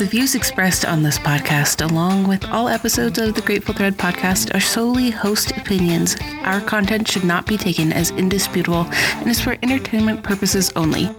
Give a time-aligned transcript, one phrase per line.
[0.00, 4.54] The views expressed on this podcast, along with all episodes of the Grateful Thread podcast,
[4.54, 6.16] are solely host opinions.
[6.44, 11.10] Our content should not be taken as indisputable and is for entertainment purposes only.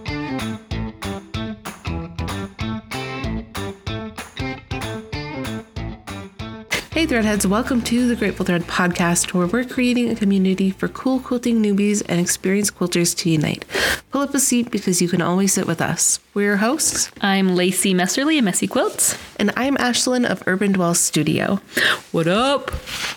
[7.12, 11.62] Threadheads, welcome to the Grateful Thread podcast, where we're creating a community for cool quilting
[11.62, 13.66] newbies and experienced quilters to unite.
[14.10, 16.20] Pull up a seat because you can always sit with us.
[16.32, 19.18] We're your hosts, I'm Lacie Messerly of Messy Quilts.
[19.36, 21.56] and I'm Ashelyn of Urban Dwell Studio.
[22.12, 22.70] What up?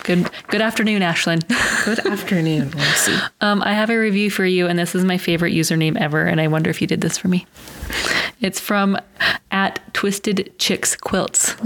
[0.04, 1.40] Good good afternoon, Ashelyn.
[1.86, 3.16] Good afternoon, Lucy.
[3.40, 6.38] Um, I have a review for you, and this is my favorite username ever, and
[6.38, 7.46] I wonder if you did this for me.
[8.42, 8.98] It's from
[9.50, 11.56] at Twisted Chicks Quilts.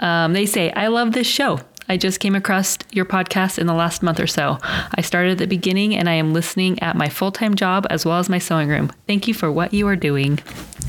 [0.00, 1.60] Um, they say, I love this show.
[1.88, 4.58] I just came across your podcast in the last month or so.
[4.62, 8.04] I started at the beginning and I am listening at my full time job as
[8.04, 8.92] well as my sewing room.
[9.06, 10.38] Thank you for what you are doing.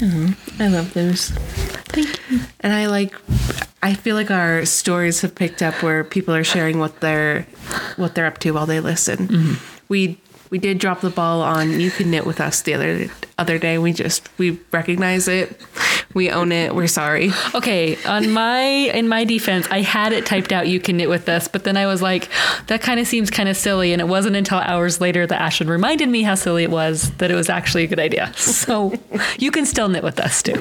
[0.02, 1.30] I love those.
[1.30, 2.42] Thank you.
[2.60, 3.16] And I like
[3.82, 7.44] I feel like our stories have picked up where people are sharing what they're
[7.96, 9.58] what they're up to while they listen.
[9.88, 10.20] We
[10.50, 13.08] we did drop the ball on you can knit with us the other
[13.40, 13.78] other day.
[13.78, 15.60] We just we recognize it.
[16.14, 16.76] We own it.
[16.76, 17.32] We're sorry.
[17.56, 21.30] Okay, on my in my defense, I had it typed out you can knit with
[21.30, 22.30] us, but then I was like,
[22.68, 25.70] that kind of seems kind of silly, and it wasn't until hours later that Ashton
[25.70, 28.34] reminded me how silly it was that it was actually a good idea.
[28.36, 28.94] So
[29.38, 30.56] you can still knit with us too.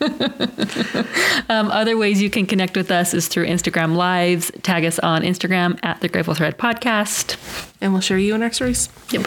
[1.48, 4.50] um, other ways you can connect with us is through Instagram lives.
[4.62, 7.36] Tag us on Instagram at the Grateful Thread Podcast.
[7.80, 8.88] And we'll share you in our stories.
[9.10, 9.26] Yep.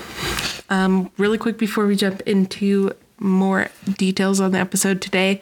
[0.70, 5.42] Um, really quick before we jump into more details on the episode today,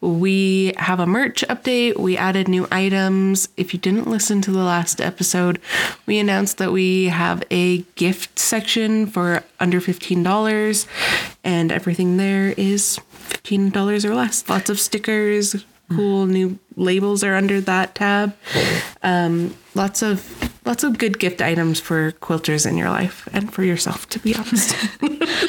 [0.00, 1.98] we have a merch update.
[1.98, 3.48] We added new items.
[3.56, 5.60] If you didn't listen to the last episode,
[6.06, 10.86] we announced that we have a gift section for under $15,
[11.42, 14.48] and everything there is $15 or less.
[14.48, 18.36] Lots of stickers, cool new labels are under that tab.
[19.02, 20.20] Um, lots of
[20.66, 24.34] lots of good gift items for quilters in your life and for yourself to be
[24.34, 24.74] honest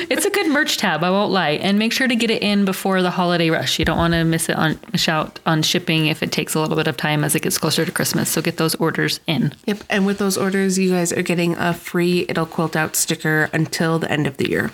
[0.10, 1.52] It's a good merch tab, I won't lie.
[1.52, 3.78] And make sure to get it in before the holiday rush.
[3.78, 6.60] You don't want to miss it on miss out on shipping if it takes a
[6.62, 8.30] little bit of time as it gets closer to Christmas.
[8.30, 9.54] So get those orders in.
[9.66, 13.50] yep and with those orders you guys are getting a free it'll quilt out sticker
[13.54, 14.66] until the end of the year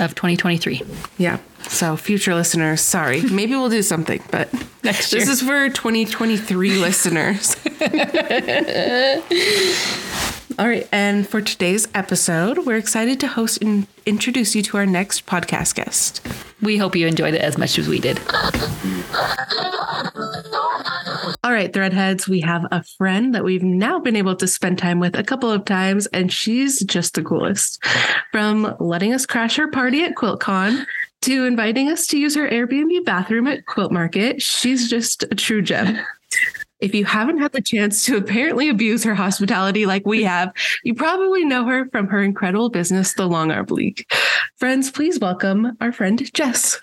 [0.00, 0.82] Of 2023.
[1.18, 4.48] yeah so future listeners sorry maybe we'll do something but
[4.82, 5.20] Next year.
[5.20, 7.56] this is for 2023 listeners
[10.58, 14.86] all right and for today's episode we're excited to host and introduce you to our
[14.86, 16.26] next podcast guest
[16.62, 18.18] We hope you enjoyed it as much as we did.
[21.44, 24.98] All right, Threadheads, we have a friend that we've now been able to spend time
[24.98, 27.82] with a couple of times, and she's just the coolest.
[28.32, 30.84] From letting us crash her party at QuiltCon
[31.22, 35.62] to inviting us to use her Airbnb bathroom at Quilt Market, she's just a true
[35.62, 35.98] gem.
[36.80, 40.52] If you haven't had the chance to apparently abuse her hospitality like we have,
[40.84, 44.04] you probably know her from her incredible business, the Longarm League.
[44.56, 46.78] Friends, please welcome our friend Jess.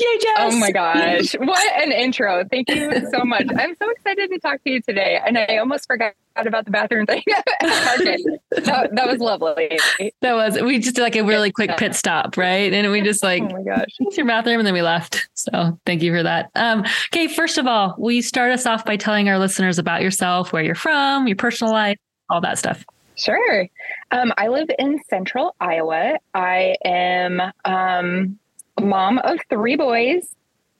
[0.00, 0.32] Yay, Jess!
[0.38, 1.34] Oh my gosh.
[1.38, 2.44] What an intro.
[2.50, 3.46] Thank you so much.
[3.56, 5.20] I'm so excited to talk to you today.
[5.24, 7.22] And I almost forgot about the bathroom thing.
[7.60, 9.78] that, that was lovely.
[10.22, 12.72] That was, we just did like a really quick pit stop, right?
[12.72, 13.88] And we just like, Oh my gosh.
[13.98, 17.58] it's your bathroom and then we left so thank you for that um, okay first
[17.58, 20.74] of all will you start us off by telling our listeners about yourself where you're
[20.74, 22.84] from your personal life all that stuff
[23.16, 23.66] Sure.
[24.12, 26.18] Um, I live in central Iowa.
[26.32, 28.38] I am um,
[28.80, 30.34] mom of three boys,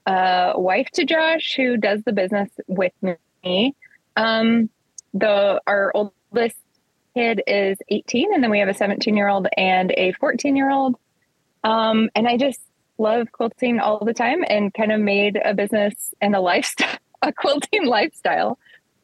[0.06, 3.74] uh, wife to Josh, who does the business with me.
[4.16, 4.70] Um,
[5.14, 6.56] the our oldest
[7.14, 10.70] kid is 18, and then we have a 17 year old and a 14 year
[10.70, 10.96] old.
[11.64, 12.60] Um, and I just
[12.98, 17.32] love quilting all the time, and kind of made a business and a lifestyle, a
[17.32, 18.58] quilting lifestyle,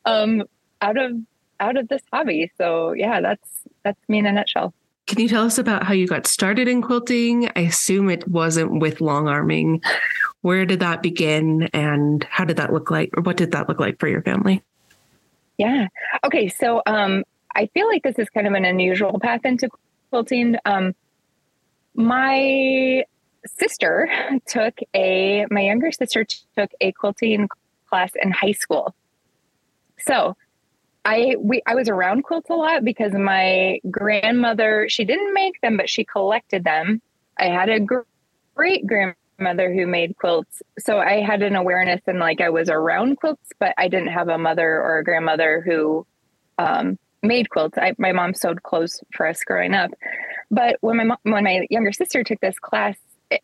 [0.05, 0.45] um,
[0.81, 1.13] out of
[1.61, 2.53] out of this hobby.
[2.59, 3.49] So yeah, that's
[3.85, 4.75] that's me in a nutshell.
[5.07, 7.49] Can you tell us about how you got started in quilting?
[7.55, 9.83] I assume it wasn't with long arming.
[10.41, 13.79] Where did that begin and how did that look like or what did that look
[13.79, 14.63] like for your family?
[15.59, 15.89] Yeah.
[16.25, 16.49] Okay.
[16.49, 17.23] So um,
[17.55, 19.69] I feel like this is kind of an unusual path into
[20.11, 20.57] quilting.
[20.65, 20.95] Um,
[21.95, 23.05] my
[23.59, 24.11] sister
[24.47, 26.27] took a my younger sister
[26.57, 27.49] took a quilting
[27.89, 28.95] class in high school.
[30.01, 30.37] So
[31.07, 35.77] I we I was around quilts a lot because my grandmother she didn't make them
[35.77, 37.01] but she collected them.
[37.39, 38.01] I had a gr-
[38.57, 43.19] great grandmother who made quilts, so I had an awareness and like I was around
[43.19, 46.05] quilts, but I didn't have a mother or a grandmother who
[46.59, 47.79] um, made quilts.
[47.79, 49.93] I, my mom sewed clothes for us growing up,
[50.51, 52.97] but when my mom, when my younger sister took this class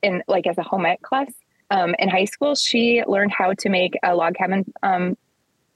[0.02, 1.32] in like as a home ec class,
[1.70, 5.16] um, in high school, she learned how to make a log cabin um,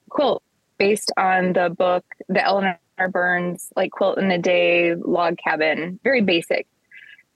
[0.08, 0.42] quilt
[0.78, 2.78] based on the book, the Eleanor
[3.10, 6.66] Burns like quilt in a day log cabin, very basic.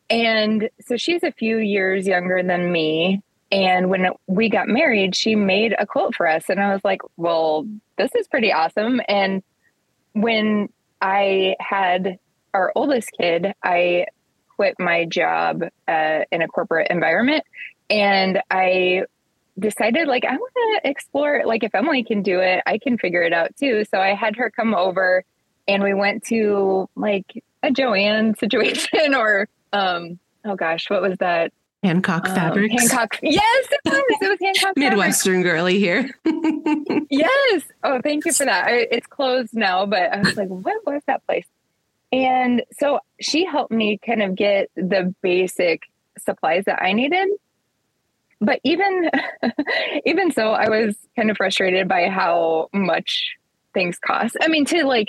[0.08, 3.22] And so she's a few years younger than me.
[3.52, 6.44] And when we got married, she made a quilt for us.
[6.48, 7.66] And I was like, well,
[7.96, 9.00] this is pretty awesome.
[9.08, 9.43] And
[10.12, 10.69] when
[11.00, 12.19] I had
[12.54, 14.06] our oldest kid, I
[14.56, 17.44] quit my job uh, in a corporate environment
[17.90, 19.04] and I
[19.60, 23.22] decided like I want to explore like if Emily can do it, I can figure
[23.22, 23.84] it out too.
[23.90, 25.24] So I had her come over
[25.68, 31.52] and we went to like a Joann situation or um oh gosh, what was that?
[31.82, 32.74] Hancock um, Fabrics.
[32.78, 33.18] Hancock.
[33.22, 34.18] Yes, it was.
[34.20, 34.72] It was Hancock.
[34.76, 35.50] Midwestern fabrics.
[35.50, 36.10] girly here.
[37.10, 37.62] yes.
[37.82, 38.66] Oh, thank you for that.
[38.66, 41.46] I, it's closed now, but I was like, what was that place?
[42.12, 45.84] And so she helped me kind of get the basic
[46.18, 47.28] supplies that I needed
[48.40, 49.10] but even
[50.06, 53.37] even so i was kind of frustrated by how much
[53.72, 54.37] things cost.
[54.40, 55.08] I mean to like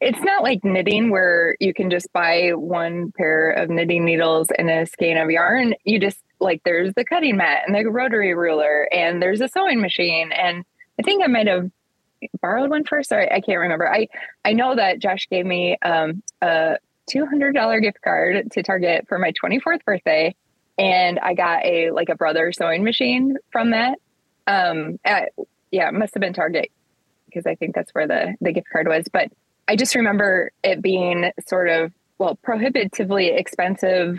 [0.00, 4.70] it's not like knitting where you can just buy one pair of knitting needles and
[4.70, 5.74] a skein of yarn.
[5.84, 9.80] You just like there's the cutting mat and the rotary ruler and there's a sewing
[9.80, 10.32] machine.
[10.32, 10.64] And
[10.98, 11.70] i think i might have
[12.40, 13.12] borrowed one first.
[13.12, 13.92] Or i can't remember.
[13.92, 14.08] I
[14.44, 16.76] i know that josh gave me um, a
[17.10, 20.34] $200 gift card to target for my 24th birthday
[20.80, 23.98] and I got a like a brother sewing machine from that.
[24.46, 25.32] Um, at,
[25.70, 26.72] yeah, it must have been Target
[27.26, 29.04] because I think that's where the the gift card was.
[29.12, 29.30] But
[29.68, 34.18] I just remember it being sort of well prohibitively expensive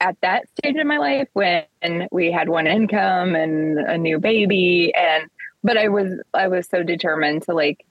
[0.00, 1.64] at that stage in my life when
[2.12, 5.28] we had one income and a new baby and
[5.64, 7.84] but I was I was so determined to like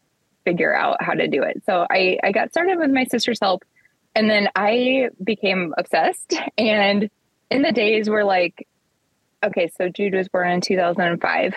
[0.46, 1.64] figure out how to do it.
[1.66, 3.66] So I I got started with my sister's help
[4.16, 7.10] and then I became obsessed and
[7.56, 8.68] in the days where like
[9.44, 11.54] okay so jude was born in 2005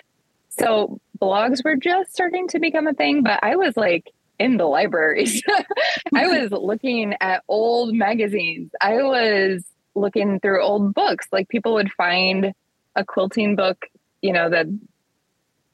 [0.49, 4.65] so blogs were just starting to become a thing but i was like in the
[4.65, 5.43] libraries
[6.15, 8.71] i was looking at old magazines.
[8.81, 9.65] I was
[9.95, 11.27] looking through old books.
[11.33, 12.53] Like people would find
[12.97, 13.87] a quilting book
[14.23, 14.67] you know that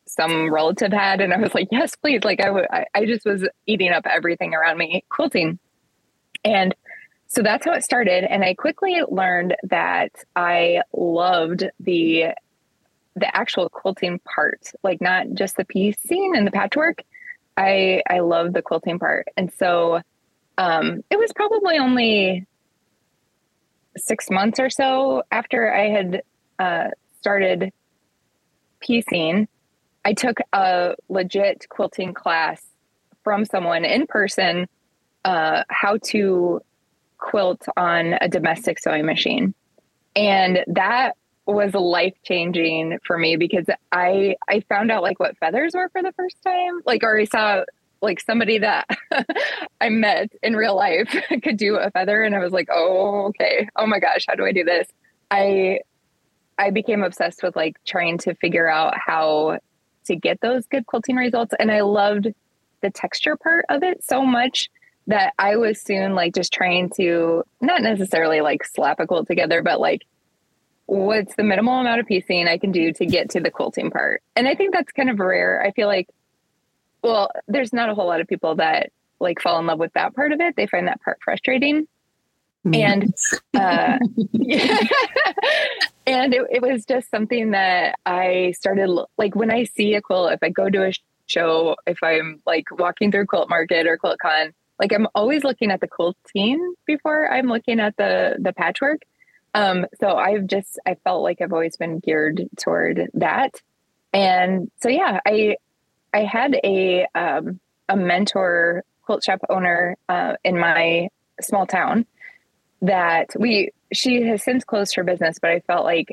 [0.07, 2.23] some relative had and i was like yes please.
[2.25, 5.59] Like I, w- I just was eating up everything around me quilting.
[6.45, 6.75] And
[7.35, 12.27] so that's how it started and i quickly learned that i loved the
[13.17, 17.03] the actual quilting part like not just the piecing and the patchwork.
[17.57, 20.01] I i love the quilting part and so
[20.59, 22.47] um it was probably only
[23.97, 26.23] six months or so after i had
[26.59, 26.89] uh
[27.21, 27.73] started
[28.81, 29.47] piecing
[30.05, 32.61] i took a legit quilting class
[33.23, 34.67] from someone in person
[35.25, 36.61] uh, how to
[37.25, 39.55] quilt on a domestic sewing machine.
[40.15, 41.17] And that
[41.47, 46.03] was life changing for me because I I found out like what feathers were for
[46.03, 46.83] the first time.
[46.87, 47.65] Like or I saw
[48.03, 48.87] like somebody that
[49.81, 53.69] I met in real life could do a feather and I was like, "Oh, okay.
[53.77, 54.87] Oh my gosh, how do I do this?"
[55.31, 55.81] I
[56.59, 59.59] I became obsessed with like trying to figure out how
[60.07, 62.29] to get those good quilting results and I loved
[62.83, 64.69] the texture part of it so much
[65.07, 69.63] that I was soon like just trying to not necessarily like slap a quilt together,
[69.63, 70.03] but like
[70.87, 74.23] what's the minimal amount of piecing I can do to get to the quilting part.
[74.37, 75.63] And I think that's kind of rare.
[75.63, 76.09] I feel like,
[77.03, 78.91] well, there's not a whole lot of people that
[79.21, 80.57] like fall in love with that part of it.
[80.57, 81.87] They find that part frustrating.
[82.67, 82.75] Mm-hmm.
[82.75, 83.15] And
[83.55, 83.99] uh,
[86.07, 88.89] and it, it was just something that I started
[89.19, 90.93] like when I see a quilt, if I go to a
[91.27, 95.71] show, if I'm like walking through quilt market or quilt con, like I'm always looking
[95.71, 99.03] at the quilting before I'm looking at the the patchwork.
[99.55, 103.61] Um, so I've just I felt like I've always been geared toward that,
[104.13, 105.57] and so yeah, I
[106.13, 111.09] I had a um, a mentor quilt shop owner uh, in my
[111.41, 112.07] small town
[112.83, 116.09] that we she has since closed her business, but I felt like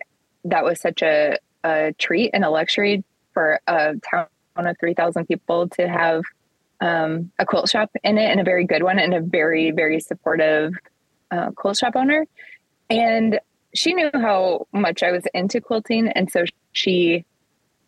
[0.45, 3.03] that was such a a treat and a luxury
[3.33, 6.23] for a town of three thousand people to have
[6.81, 9.99] um, a quilt shop in it and a very good one and a very, very
[9.99, 10.73] supportive
[11.29, 12.25] uh, quilt shop owner.
[12.89, 13.39] And
[13.73, 16.09] she knew how much I was into quilting.
[16.09, 17.23] And so she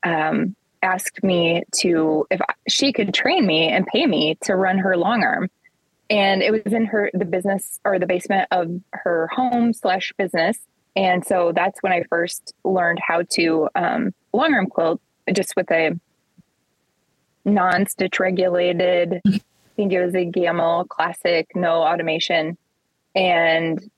[0.04, 4.96] um, asked me to, if she could train me and pay me to run her
[4.96, 5.50] long arm.
[6.10, 10.58] And it was in her, the business or the basement of her home slash business.
[10.96, 15.02] And so that's when I first learned how to um, long arm quilt
[15.34, 16.00] just with a
[17.46, 19.22] non-stitch regulated.
[19.28, 19.42] I
[19.76, 22.58] think it was a Gammill classic, no automation.
[23.16, 23.90] And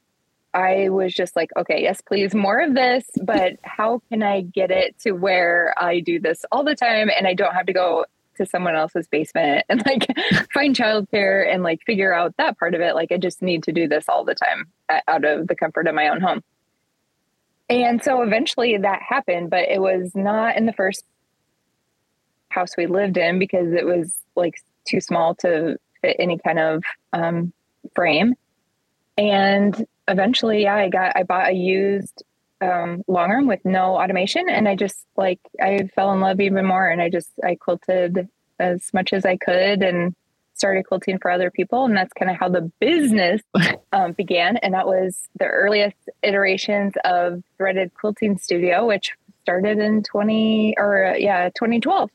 [0.54, 4.72] I was just like, okay, yes, please, more of this, but how can I get
[4.72, 8.06] it to where I do this all the time and I don't have to go
[8.38, 10.08] to someone else's basement and like
[10.54, 12.96] find childcare and like figure out that part of it.
[12.96, 15.88] Like I just need to do this all the time uh, out of the comfort
[15.88, 16.42] of my own home.
[17.70, 21.04] And so eventually that happened, but it was not in the first
[22.56, 24.56] house we lived in because it was like
[24.88, 26.84] too small to fit any kind of
[27.14, 27.54] um,
[27.94, 28.36] frame.
[29.18, 32.24] And eventually, yeah, I got I bought a used
[32.62, 36.66] um, long arm with no automation, and I just like I fell in love even
[36.66, 38.28] more, and I just I quilted
[38.60, 40.16] as much as I could and
[40.56, 43.42] started quilting for other people and that's kind of how the business
[43.92, 50.02] um, began and that was the earliest iterations of threaded quilting studio which started in
[50.02, 52.10] 20 or uh, yeah 2012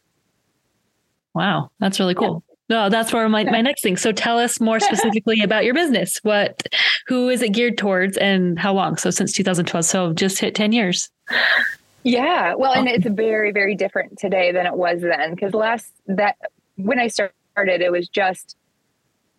[1.34, 3.96] wow that's really cool no, that's for my, my next thing.
[3.96, 6.20] So tell us more specifically about your business.
[6.22, 6.62] What,
[7.08, 8.96] who is it geared towards and how long?
[8.96, 9.84] So since 2012.
[9.84, 11.10] So just hit 10 years.
[12.04, 12.54] Yeah.
[12.54, 15.36] Well, and it's very, very different today than it was then.
[15.36, 16.36] Cause last that
[16.76, 18.56] when I started, it was just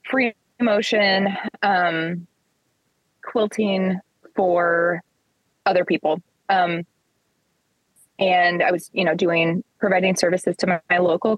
[0.09, 1.29] free motion,
[1.63, 2.27] um,
[3.23, 3.99] quilting
[4.35, 5.01] for
[5.65, 6.21] other people.
[6.49, 6.85] Um,
[8.19, 11.37] and I was, you know, doing providing services to my, my local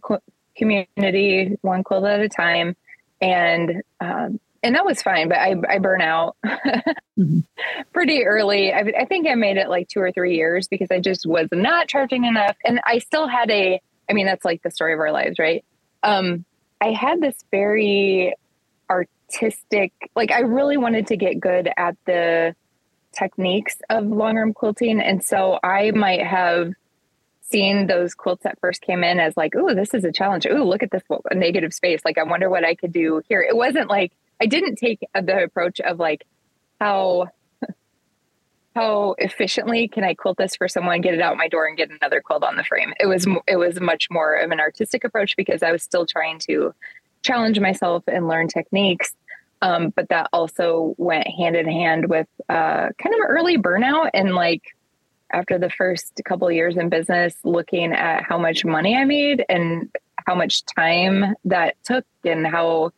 [0.55, 2.75] community, one quilt at a time,
[3.21, 5.29] and um, and that was fine.
[5.29, 7.39] But I I burn out mm-hmm.
[7.91, 8.73] pretty early.
[8.73, 11.47] I, I think I made it like two or three years because I just was
[11.51, 13.81] not charging enough, and I still had a.
[14.09, 15.63] I mean, that's like the story of our lives, right?
[16.03, 16.45] Um,
[16.81, 18.35] I had this very
[18.89, 22.55] artistic, like I really wanted to get good at the
[23.17, 26.73] techniques of long arm quilting, and so I might have
[27.51, 30.47] seen those quilts that first came in as like, oh, this is a challenge.
[30.49, 32.01] Oh, look at this negative space.
[32.05, 33.41] Like, I wonder what I could do here.
[33.41, 36.25] It wasn't like I didn't take the approach of like
[36.79, 37.27] how
[38.75, 41.89] how efficiently can I quilt this for someone, get it out my door, and get
[41.89, 42.93] another quilt on the frame.
[42.99, 46.39] It was it was much more of an artistic approach because I was still trying
[46.39, 46.73] to
[47.21, 49.15] challenge myself and learn techniques.
[49.61, 54.35] Um, but that also went hand in hand with uh, kind of early burnout and
[54.35, 54.75] like
[55.33, 59.89] after the first couple years in business looking at how much money I made and
[60.25, 62.91] how much time that took and how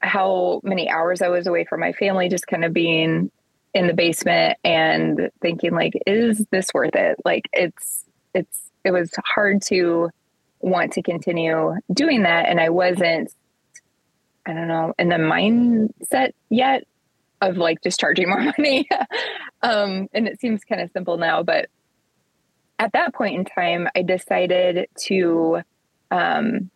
[0.00, 3.30] how many hours I was away from my family just kind of being
[3.74, 9.10] in the basement and thinking like is this worth it like it's it's it was
[9.24, 10.10] hard to
[10.60, 13.34] want to continue doing that and I wasn't
[14.46, 16.84] I don't know in the mindset yet
[17.40, 18.88] of like just charging more money.
[19.62, 21.68] Um, and it seems kind of simple now, but
[22.78, 25.62] at that point in time, I decided to
[26.10, 26.70] um,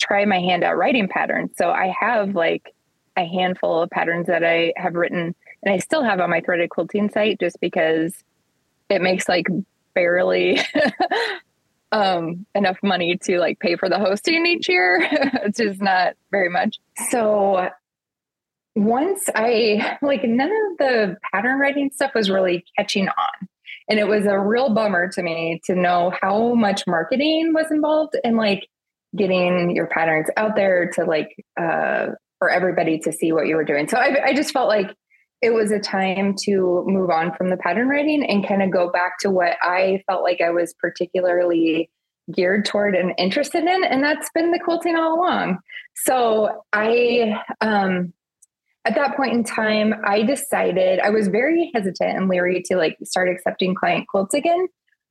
[0.00, 1.52] try my hand at writing patterns.
[1.56, 2.74] So I have like
[3.16, 6.70] a handful of patterns that I have written and I still have on my threaded
[6.70, 8.14] quilting site just because
[8.88, 9.46] it makes like
[9.94, 10.60] barely
[11.92, 16.48] um enough money to like pay for the hosting each year it's just not very
[16.48, 16.78] much
[17.10, 17.68] so
[18.74, 23.48] once I like none of the pattern writing stuff was really catching on.
[23.88, 28.14] And it was a real bummer to me to know how much marketing was involved
[28.22, 28.66] in like
[29.16, 32.08] getting your patterns out there to like uh
[32.38, 33.88] for everybody to see what you were doing.
[33.88, 34.94] So I, I just felt like
[35.42, 38.90] it was a time to move on from the pattern writing and kind of go
[38.90, 41.90] back to what I felt like I was particularly
[42.34, 45.58] geared toward and interested in and that's been the quilting all along
[45.96, 48.12] so i um
[48.84, 52.96] at that point in time, I decided I was very hesitant and leery to like
[53.04, 54.68] start accepting client quilts again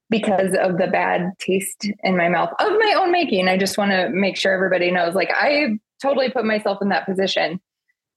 [0.10, 3.48] because of the bad taste in my mouth of my own making.
[3.48, 7.06] I just want to make sure everybody knows like I totally put myself in that
[7.06, 7.60] position.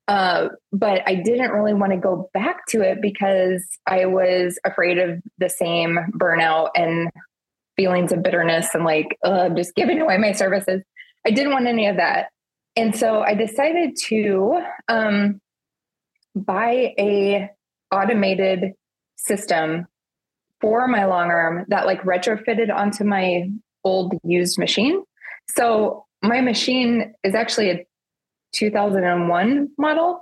[0.09, 4.99] Uh, but I didn't really want to go back to it because I was afraid
[4.99, 7.11] of the same burnout and
[7.76, 10.82] feelings of bitterness and like uh, just giving away my services.
[11.26, 12.28] I didn't want any of that.
[12.75, 15.40] And so I decided to um,
[16.34, 17.50] buy a
[17.90, 18.72] automated
[19.16, 19.86] system
[20.60, 23.48] for my long arm that like retrofitted onto my
[23.84, 25.02] old used machine.
[25.56, 27.86] So my machine is actually a
[28.54, 30.20] 2001 model.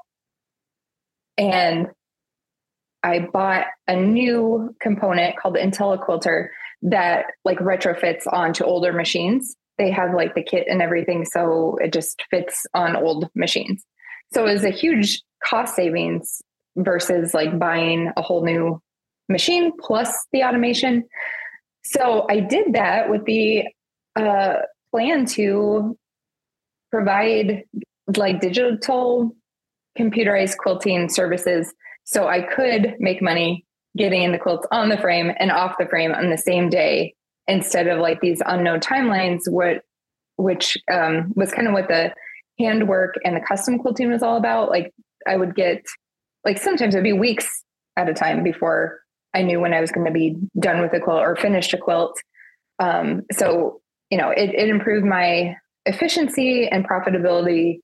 [1.37, 1.89] And
[3.03, 6.49] I bought a new component called the IntelliQuilter
[6.83, 9.57] that like retrofits onto older machines.
[9.79, 13.85] They have like the kit and everything, so it just fits on old machines.
[14.35, 16.43] So it was a huge cost savings
[16.77, 18.81] versus like buying a whole new
[19.29, 21.05] machine plus the automation.
[21.85, 23.65] So I did that with the
[24.17, 24.57] uh,
[24.91, 25.97] plan to
[26.91, 27.65] provide
[28.17, 29.35] like digital
[29.99, 31.73] computerized quilting services
[32.05, 33.65] So I could make money
[33.97, 37.15] getting in the quilts on the frame and off the frame on the same day
[37.47, 39.83] instead of like these unknown timelines, what
[40.37, 42.13] which um, was kind of what the
[42.59, 44.71] handwork and the custom quilting was all about.
[44.71, 44.93] Like
[45.27, 45.85] I would get
[46.45, 47.65] like sometimes it'd be weeks
[47.97, 49.01] at a time before
[49.35, 51.79] I knew when I was going to be done with a quilt or finished a
[51.79, 52.19] quilt.
[52.79, 57.81] Um, so you know, it, it improved my efficiency and profitability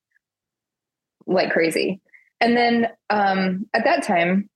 [1.27, 2.01] like crazy.
[2.41, 4.49] And then um, at that time,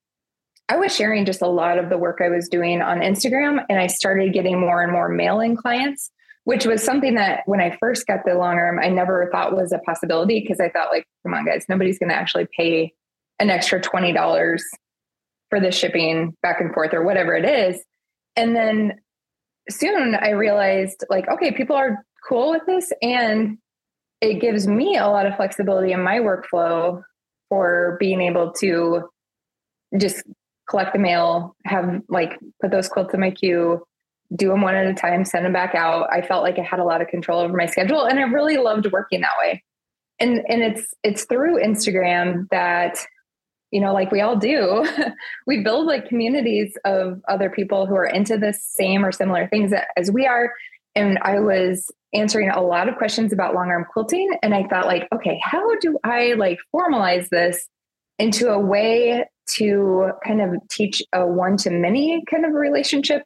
[0.69, 3.81] I was sharing just a lot of the work I was doing on Instagram, and
[3.81, 6.13] I started getting more and more mail-in clients,
[6.51, 9.71] which was something that when I first got the long arm, I never thought was
[9.71, 12.93] a possibility because I thought, like, come on, guys, nobody's going to actually pay
[13.39, 14.65] an extra twenty dollars
[15.49, 17.81] for the shipping back and forth or whatever it is.
[18.35, 18.95] And then
[19.69, 23.57] soon I realized, like, okay, people are cool with this, and
[24.21, 27.01] it gives me a lot of flexibility in my workflow
[27.49, 29.09] for being able to
[29.97, 30.25] just
[30.69, 33.85] collect the mail, have like put those quilts in my queue,
[34.37, 36.09] do them one at a time, send them back out.
[36.13, 38.59] I felt like I had a lot of control over my schedule and I really
[38.59, 39.63] loved working that way.
[40.21, 42.99] And and it's it's through Instagram that
[43.71, 44.87] you know like we all do
[45.47, 49.73] we build like communities of other people who are into the same or similar things
[49.97, 50.53] as we are
[50.97, 54.87] and I was answering a lot of questions about long arm quilting and I thought
[54.87, 57.69] like okay how do I like formalize this
[58.19, 63.23] into a way to kind of teach a one to many kind of relationship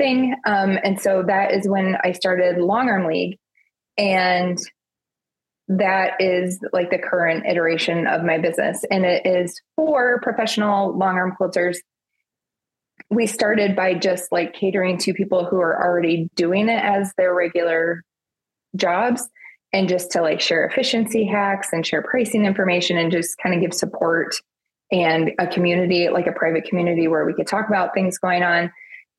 [0.00, 0.34] thing.
[0.46, 3.38] Um, and so that is when I started Longarm League.
[3.98, 4.58] And
[5.68, 8.82] that is like the current iteration of my business.
[8.90, 11.76] And it is for professional long arm quilters.
[13.10, 17.34] We started by just like catering to people who are already doing it as their
[17.34, 18.02] regular
[18.74, 19.28] jobs
[19.72, 23.60] and just to like share efficiency hacks and share pricing information and just kind of
[23.60, 24.34] give support
[24.90, 28.72] and a community, like a private community where we could talk about things going on.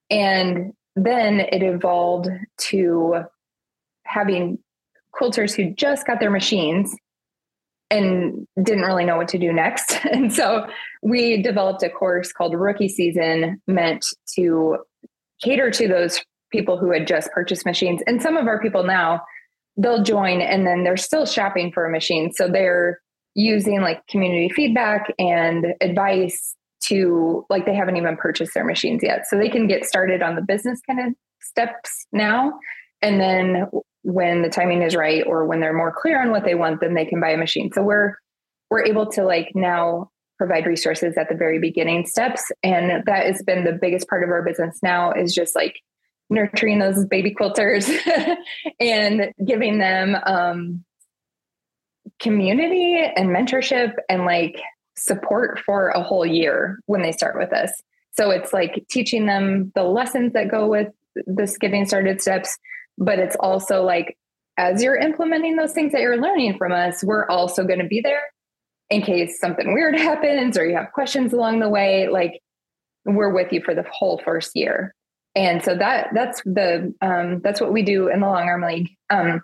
[0.10, 3.24] And then it evolved to
[4.06, 4.60] having
[5.16, 6.96] quilters who just got their machines
[7.90, 10.00] and didn't really know what to do next.
[10.12, 10.66] And so
[11.02, 14.78] we developed a course called Rookie Season, meant to
[15.44, 18.02] cater to those people who had just purchased machines.
[18.08, 19.22] And some of our people now,
[19.78, 22.32] they'll join and then they're still shopping for a machine.
[22.34, 23.00] So they're
[23.36, 29.26] using like community feedback and advice to like they haven't even purchased their machines yet.
[29.28, 32.54] So they can get started on the business kind of steps now.
[33.02, 33.68] And then
[34.04, 36.96] when the timing is right or when they're more clear on what they want then
[36.96, 37.72] they can buy a machine.
[37.74, 38.16] So we're
[38.70, 42.42] we're able to like now provide resources at the very beginning steps.
[42.64, 45.76] And that has been the biggest part of our business now is just like
[46.32, 47.88] nurturing those baby quilters
[48.80, 50.84] and giving them um,
[52.20, 54.60] community and mentorship and like
[55.02, 57.72] support for a whole year when they start with us.
[58.14, 60.90] So it's like teaching them the lessons that go with
[61.26, 62.58] this getting started steps,
[62.98, 64.18] but it's also like
[64.58, 68.02] as you're implementing those things that you're learning from us, we're also going to be
[68.02, 68.22] there
[68.90, 72.08] in case something weird happens or you have questions along the way.
[72.10, 72.42] Like
[73.06, 74.94] we're with you for the whole first year.
[75.34, 78.90] And so that that's the um, that's what we do in the Longarm League.
[79.10, 79.42] Um,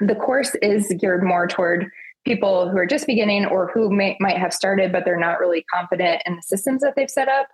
[0.00, 1.90] the course is geared more toward
[2.24, 5.64] people who are just beginning or who may, might have started, but they're not really
[5.72, 7.48] confident in the systems that they've set up.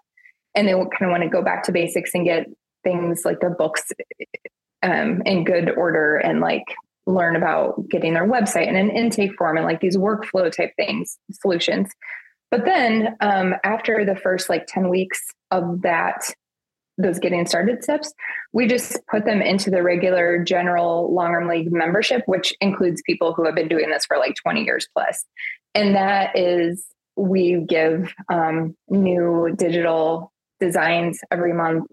[0.55, 2.47] And they kind of want to go back to basics and get
[2.83, 3.93] things like their books
[4.83, 6.65] um, in good order and like
[7.07, 11.19] learn about getting their website and an intake form and like these workflow type things,
[11.31, 11.91] solutions.
[12.51, 16.33] But then um, after the first like 10 weeks of that
[16.99, 18.13] those getting started steps,
[18.53, 23.35] we just put them into the regular general long arm league membership, which includes people
[23.35, 25.25] who have been doing this for like 20 years plus.
[25.75, 31.87] And that is, we give um, new digital designs every month.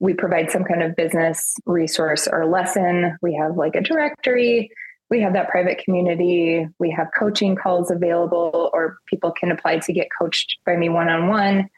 [0.00, 3.16] We provide some kind of business resource or lesson.
[3.22, 4.70] We have like a directory.
[5.10, 6.66] We have that private community.
[6.78, 11.08] We have coaching calls available, or people can apply to get coached by me one
[11.08, 11.68] on one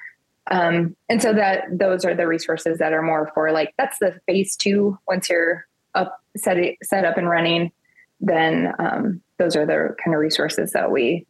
[0.49, 4.19] um, and so that those are the resources that are more for like that's the
[4.27, 4.99] phase two.
[5.07, 7.73] Once you're up set set up and running,
[8.21, 11.27] then um, those are the kind of resources that we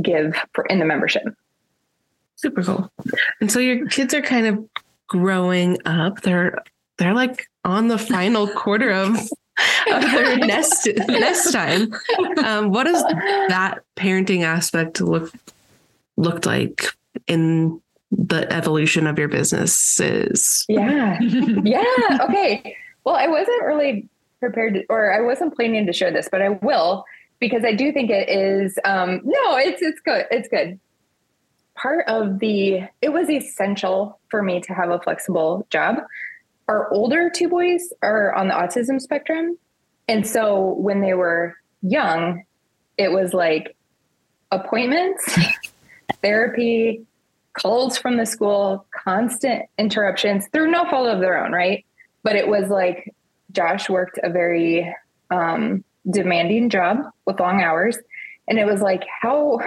[0.00, 1.24] give for in the membership.
[2.36, 2.92] Super cool.
[3.40, 4.64] And so your kids are kind of
[5.08, 6.20] growing up.
[6.20, 6.62] They're
[6.98, 11.92] they're like on the final quarter of of their nest nest time.
[12.44, 15.32] Um, what does that parenting aspect look
[16.16, 16.84] looked like
[17.26, 20.64] in the evolution of your business is.
[20.68, 21.18] Yeah.
[21.20, 22.18] yeah.
[22.22, 22.76] Okay.
[23.04, 24.08] Well, I wasn't really
[24.40, 27.04] prepared to, or I wasn't planning to share this, but I will
[27.40, 30.26] because I do think it is um no, it's it's good.
[30.30, 30.78] It's good.
[31.74, 35.98] part of the it was essential for me to have a flexible job
[36.68, 39.56] our older two boys are on the autism spectrum
[40.06, 42.44] and so when they were young
[42.96, 43.76] it was like
[44.50, 45.38] appointments
[46.22, 47.06] therapy
[47.60, 51.84] calls from the school constant interruptions through no fault of their own right
[52.22, 53.14] but it was like
[53.52, 54.94] josh worked a very
[55.30, 57.98] um, demanding job with long hours
[58.48, 59.58] and it was like how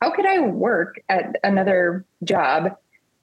[0.00, 2.76] how could I work at another job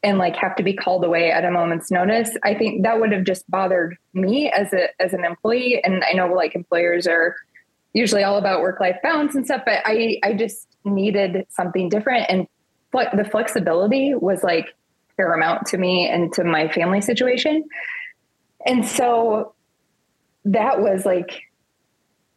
[0.04, 2.36] and like have to be called away at a moment's notice?
[2.44, 5.82] I think that would have just bothered me as a as an employee.
[5.84, 7.36] And I know like employers are
[7.94, 12.26] usually all about work life balance and stuff, but I I just needed something different.
[12.30, 12.48] And
[12.94, 14.76] the flexibility was like
[15.18, 17.66] paramount to me and to my family situation.
[18.66, 19.54] And so
[20.46, 21.42] that was like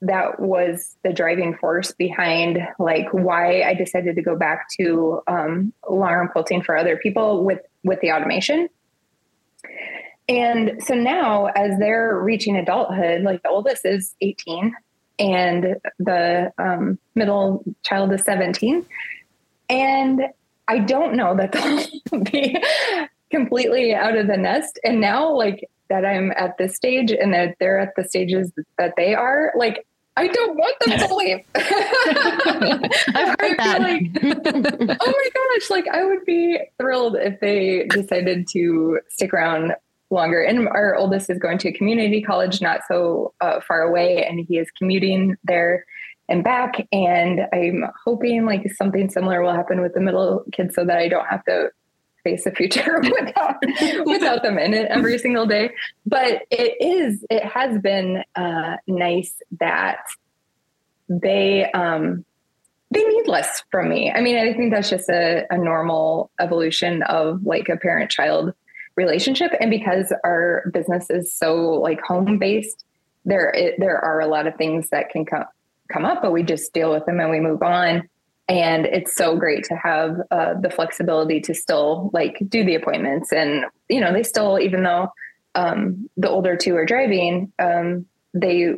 [0.03, 5.73] that was the driving force behind like why I decided to go back to um,
[5.89, 8.69] long quilting for other people with with the automation.
[10.29, 14.75] And so now, as they're reaching adulthood, like the oldest is 18
[15.19, 18.85] and the um, middle child is 17.
[19.69, 20.23] And
[20.69, 22.57] I don't know that they'll be
[23.31, 24.79] completely out of the nest.
[24.85, 28.95] And now, like, that I'm at this stage and that they're at the stages that
[28.97, 31.39] they are, like I don't want them to leave.
[33.15, 33.81] I've heard that.
[33.81, 39.75] Like, oh my gosh, like I would be thrilled if they decided to stick around
[40.09, 40.43] longer.
[40.43, 44.41] And our oldest is going to a community college not so uh, far away, and
[44.41, 45.85] he is commuting there
[46.29, 46.87] and back.
[46.93, 51.09] And I'm hoping like something similar will happen with the middle kids so that I
[51.09, 51.71] don't have to
[52.25, 53.57] face a future without
[54.05, 55.71] without them in it every single day.
[56.05, 60.01] But it is it has been uh, nice that
[61.09, 62.25] they um,
[62.91, 64.13] they need less from me.
[64.13, 68.53] I mean, I think that's just a, a normal evolution of like a parent child
[68.97, 72.85] relationship, and because our business is so like home based,
[73.25, 75.45] there it, there are a lot of things that can come
[75.93, 78.09] come up, but we just deal with them and we move on.
[78.49, 83.33] And it's so great to have uh, the flexibility to still like do the appointments.
[83.33, 85.09] And you know they still even though
[85.55, 88.75] um, the older two are driving um, they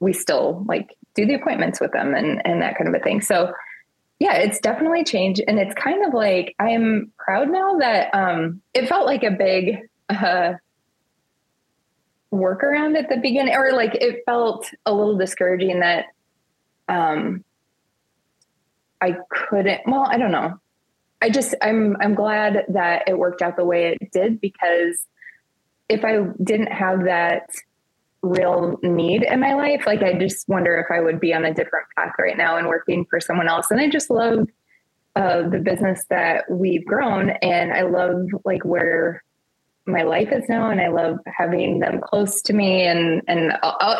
[0.00, 3.22] we still like do the appointments with them and and that kind of a thing.
[3.22, 3.52] So
[4.18, 5.42] yeah it's definitely changed.
[5.48, 9.78] And it's kind of like i'm proud now that um, it felt like a big
[10.10, 10.54] uh,
[12.32, 16.06] workaround at the beginning or like it felt a little discouraging that
[16.88, 17.44] um
[19.00, 19.82] I couldn't.
[19.86, 20.58] Well, I don't know.
[21.22, 25.06] I just I'm I'm glad that it worked out the way it did because
[25.88, 27.50] if I didn't have that
[28.22, 31.54] real need in my life, like I just wonder if I would be on a
[31.54, 33.70] different path right now and working for someone else.
[33.70, 34.48] And I just love
[35.14, 39.22] uh, the business that we've grown, and I love like where
[39.86, 43.52] my life is now, and I love having them close to me, and and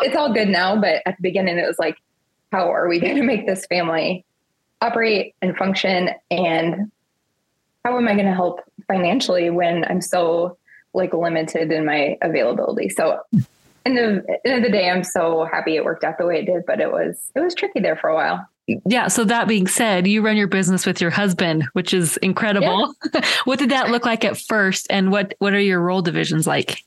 [0.03, 0.79] it's all good now.
[0.79, 1.97] But at the beginning, it was like,
[2.51, 4.25] how are we going to make this family
[4.81, 6.91] operate and function and
[7.83, 10.57] how am i going to help financially when i'm so
[10.93, 13.19] like limited in my availability so
[13.85, 16.45] in the end of the day i'm so happy it worked out the way it
[16.45, 18.47] did but it was it was tricky there for a while
[18.85, 19.07] yeah.
[19.07, 22.93] So that being said, you run your business with your husband, which is incredible.
[23.13, 23.25] Yeah.
[23.45, 26.83] what did that look like at first, and what what are your role divisions like?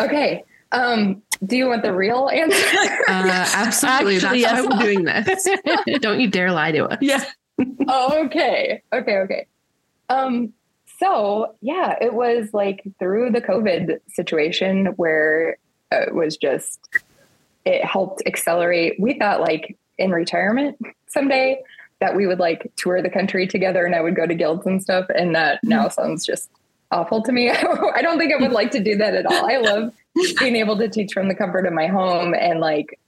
[0.00, 0.44] Okay.
[0.72, 2.78] Um, do you want the real answer?
[3.08, 4.16] Uh, absolutely.
[4.16, 4.66] Actually, That's yes.
[4.66, 5.48] why we're doing this.
[6.00, 6.98] Don't you dare lie to us.
[7.00, 7.24] Yeah.
[7.88, 8.82] oh, okay.
[8.92, 9.16] Okay.
[9.18, 9.46] Okay.
[10.08, 10.52] Um,
[10.98, 15.58] so yeah, it was like through the COVID situation where
[15.90, 16.80] it was just,
[17.64, 18.96] it helped accelerate.
[18.98, 21.60] We thought like in retirement someday
[22.00, 24.82] that we would like tour the country together and I would go to guilds and
[24.82, 25.06] stuff.
[25.14, 26.50] And that now sounds just
[26.90, 27.50] awful to me.
[27.50, 29.50] I don't think I would like to do that at all.
[29.50, 29.92] I love
[30.38, 32.98] being able to teach from the comfort of my home and like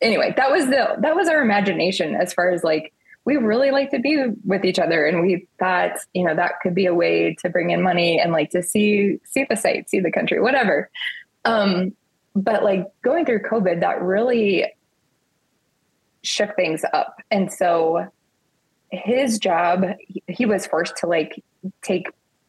[0.00, 2.92] anyway, that was the that was our imagination as far as like
[3.24, 6.74] we really like to be with each other and we thought, you know, that could
[6.74, 10.00] be a way to bring in money and like to see see the site, see
[10.00, 10.90] the country, whatever.
[11.44, 11.94] Um
[12.34, 14.72] but like going through COVID that really
[16.22, 17.16] shook things up.
[17.30, 18.06] And so
[18.90, 19.84] his job,
[20.26, 21.42] he was forced to like
[21.82, 22.06] take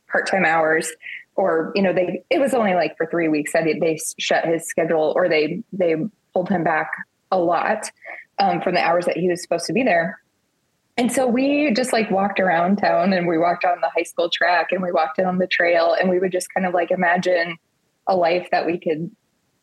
[0.08, 0.91] part-time hours
[1.39, 4.67] or you know they it was only like for three weeks that they shut his
[4.67, 5.95] schedule or they they
[6.34, 6.91] pulled him back
[7.32, 7.89] a lot
[8.39, 10.19] um, from the hours that he was supposed to be there.
[10.97, 14.30] And so we just like walked around town and we walked on the high school
[14.30, 17.56] track and we walked on the trail and we would just kind of like imagine
[18.06, 19.10] a life that we could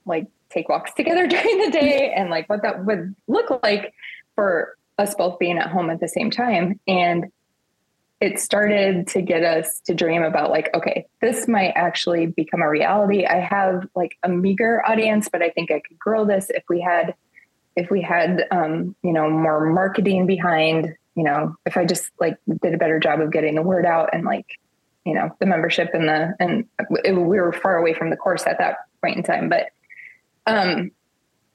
[0.07, 3.93] like take walks together during the day and like what that would look like
[4.35, 6.81] for us both being at home at the same time.
[6.89, 7.27] And
[8.21, 12.69] it started to get us to dream about like, okay, this might actually become a
[12.69, 13.27] reality.
[13.27, 16.81] I have like a meager audience, but I think I could grow this if we
[16.81, 17.15] had
[17.77, 22.37] if we had um, you know more marketing behind you know if i just like
[22.63, 24.47] did a better job of getting the word out and like
[25.05, 26.67] you know the membership and the and
[27.05, 29.69] it, we were far away from the course at that point in time but
[30.47, 30.91] um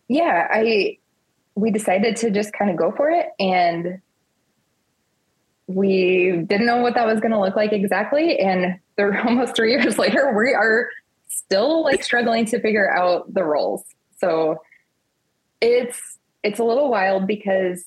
[0.08, 0.98] yeah i
[1.56, 4.02] we decided to just kind of go for it and
[5.76, 9.72] we didn't know what that was going to look like exactly and they're almost three
[9.72, 10.90] years later we are
[11.28, 13.84] still like struggling to figure out the roles
[14.18, 14.62] so
[15.62, 17.86] it's it's a little wild because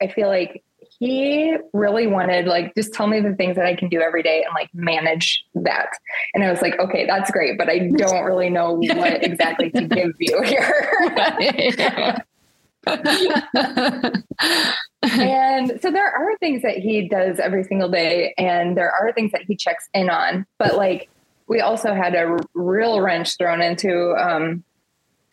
[0.00, 0.62] i feel like
[0.98, 4.44] he really wanted like just tell me the things that I can do every day
[4.44, 5.88] and like manage that.
[6.32, 9.82] And I was like, okay, that's great, but I don't really know what exactly to
[9.82, 12.24] give you here.
[12.86, 14.24] And
[15.80, 19.42] so there are things that he does every single day and there are things that
[19.42, 21.08] he checks in on, but like
[21.46, 24.64] we also had a real wrench thrown into um,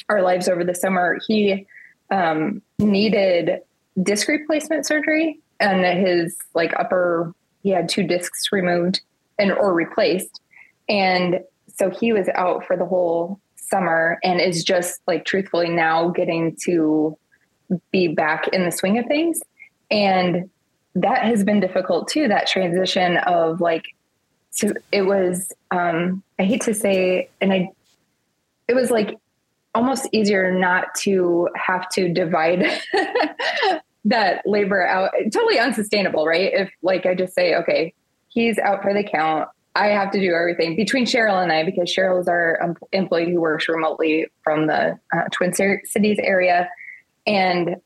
[0.09, 1.17] our lives over the summer.
[1.27, 1.65] He
[2.11, 3.61] um, needed
[4.01, 7.33] disc replacement surgery and his like upper
[7.63, 9.01] he had two discs removed
[9.37, 10.41] and or replaced
[10.87, 16.09] and so he was out for the whole summer and is just like truthfully now
[16.09, 17.17] getting to
[17.91, 19.41] be back in the swing of things
[19.91, 20.49] and
[20.95, 23.85] that has been difficult too that transition of like
[24.51, 27.69] so it was um i hate to say and i
[28.67, 29.17] it was like
[29.75, 32.65] almost easier not to have to divide
[34.05, 36.51] that labor out totally unsustainable, right?
[36.53, 37.93] If like I just say, okay,
[38.27, 39.49] he's out for the count.
[39.75, 43.39] I have to do everything between Cheryl and I because Cheryl is our employee who
[43.39, 46.69] works remotely from the uh, Twin Cities area.
[47.29, 47.77] And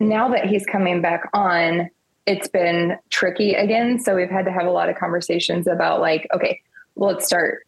[0.00, 1.88] now that he's coming back on,
[2.26, 3.98] it's been tricky again.
[3.98, 6.60] So we've had to have a lot of conversations about like, okay,
[6.96, 7.64] let's start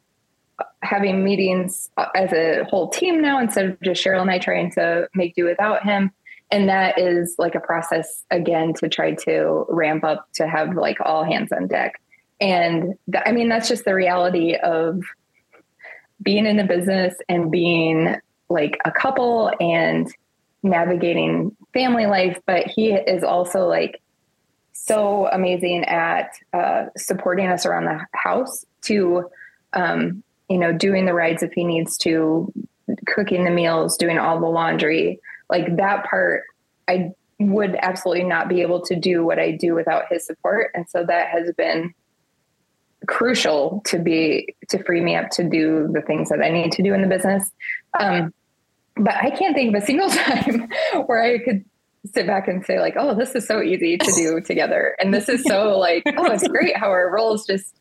[0.83, 5.09] having meetings as a whole team now instead of just Cheryl and I trying to
[5.15, 6.13] make do without him
[6.51, 10.99] and that is like a process again to try to ramp up to have like
[11.01, 12.01] all hands on deck
[12.41, 15.03] and th- i mean that's just the reality of
[16.23, 18.17] being in the business and being
[18.49, 20.13] like a couple and
[20.63, 24.01] navigating family life but he is also like
[24.73, 29.25] so amazing at uh, supporting us around the house to
[29.73, 32.53] um, you know doing the rides if he needs to
[33.07, 35.21] cooking the meals doing all the laundry.
[35.49, 36.45] Like that part
[36.89, 40.71] i would absolutely not be able to do what i do without his support.
[40.75, 41.95] And so that has been
[43.07, 46.83] crucial to be to free me up to do the things that i need to
[46.83, 47.51] do in the business.
[47.99, 48.35] Um,
[48.97, 50.69] but i can't think of a single time
[51.07, 51.65] where i could
[52.07, 54.97] sit back and say like oh this is so easy to do together.
[55.01, 57.75] And this is so like oh it's great how our roles just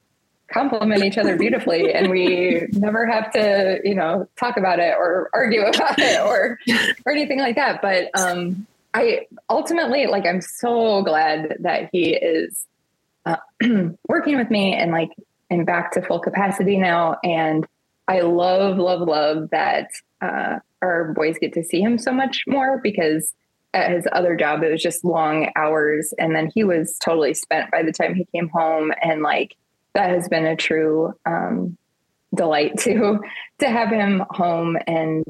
[0.52, 5.30] complement each other beautifully and we never have to you know talk about it or
[5.34, 6.60] argue about it or
[7.06, 7.82] or anything like that.
[7.82, 12.66] But um i ultimately like i'm so glad that he is
[13.28, 13.38] uh,
[14.08, 15.12] working with me and like
[15.52, 17.18] and back to full capacity now.
[17.24, 17.66] And
[18.08, 19.90] i love love love that
[20.22, 23.34] uh our boys get to see him so much more because
[23.74, 27.70] at his other job it was just long hours and then he was totally spent
[27.70, 29.56] by the time he came home and like
[29.94, 31.78] that has been a true um,
[32.34, 33.20] delight to
[33.60, 35.24] to have him home and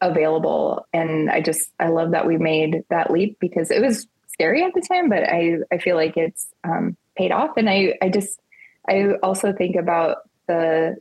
[0.00, 0.86] available.
[0.92, 4.74] And I just I love that we made that leap because it was scary at
[4.74, 7.56] the time, but I I feel like it's um, paid off.
[7.56, 8.38] And I I just
[8.88, 10.96] I also think about the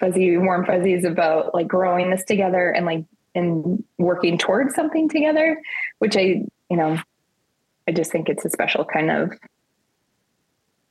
[0.00, 5.60] fuzzy warm fuzzies about like growing this together and like and working towards something together,
[5.98, 6.98] which I you know
[7.86, 9.32] I just think it's a special kind of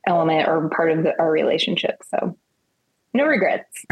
[0.06, 2.02] element or part of the, our relationship.
[2.10, 2.36] So
[3.14, 3.84] no regrets.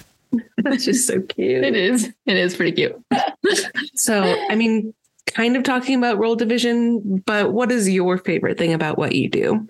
[0.58, 1.64] That's just so cute.
[1.64, 2.12] It is.
[2.26, 3.00] It is pretty cute.
[3.94, 4.92] so, I mean,
[5.26, 9.28] kind of talking about role division, but what is your favorite thing about what you
[9.28, 9.68] do?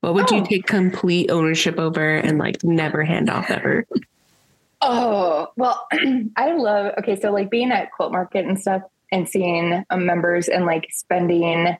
[0.00, 0.36] What would oh.
[0.36, 3.86] you take complete ownership over and like never hand off ever?
[4.80, 5.86] Oh, well,
[6.36, 10.48] I love, okay, so like being at Quilt Market and stuff and seeing um, members
[10.48, 11.76] and like spending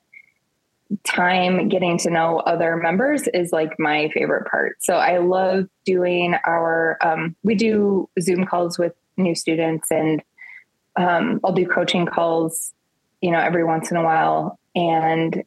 [1.05, 4.83] time getting to know other members is like my favorite part.
[4.83, 10.23] So I love doing our, um, we do Zoom calls with new students and
[10.97, 12.73] um, I'll do coaching calls,
[13.21, 14.59] you know, every once in a while.
[14.75, 15.45] And,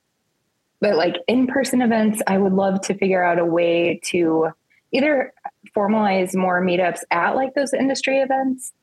[0.79, 4.49] but like in person events, I would love to figure out a way to
[4.91, 5.33] either
[5.75, 8.73] formalize more meetups at like those industry events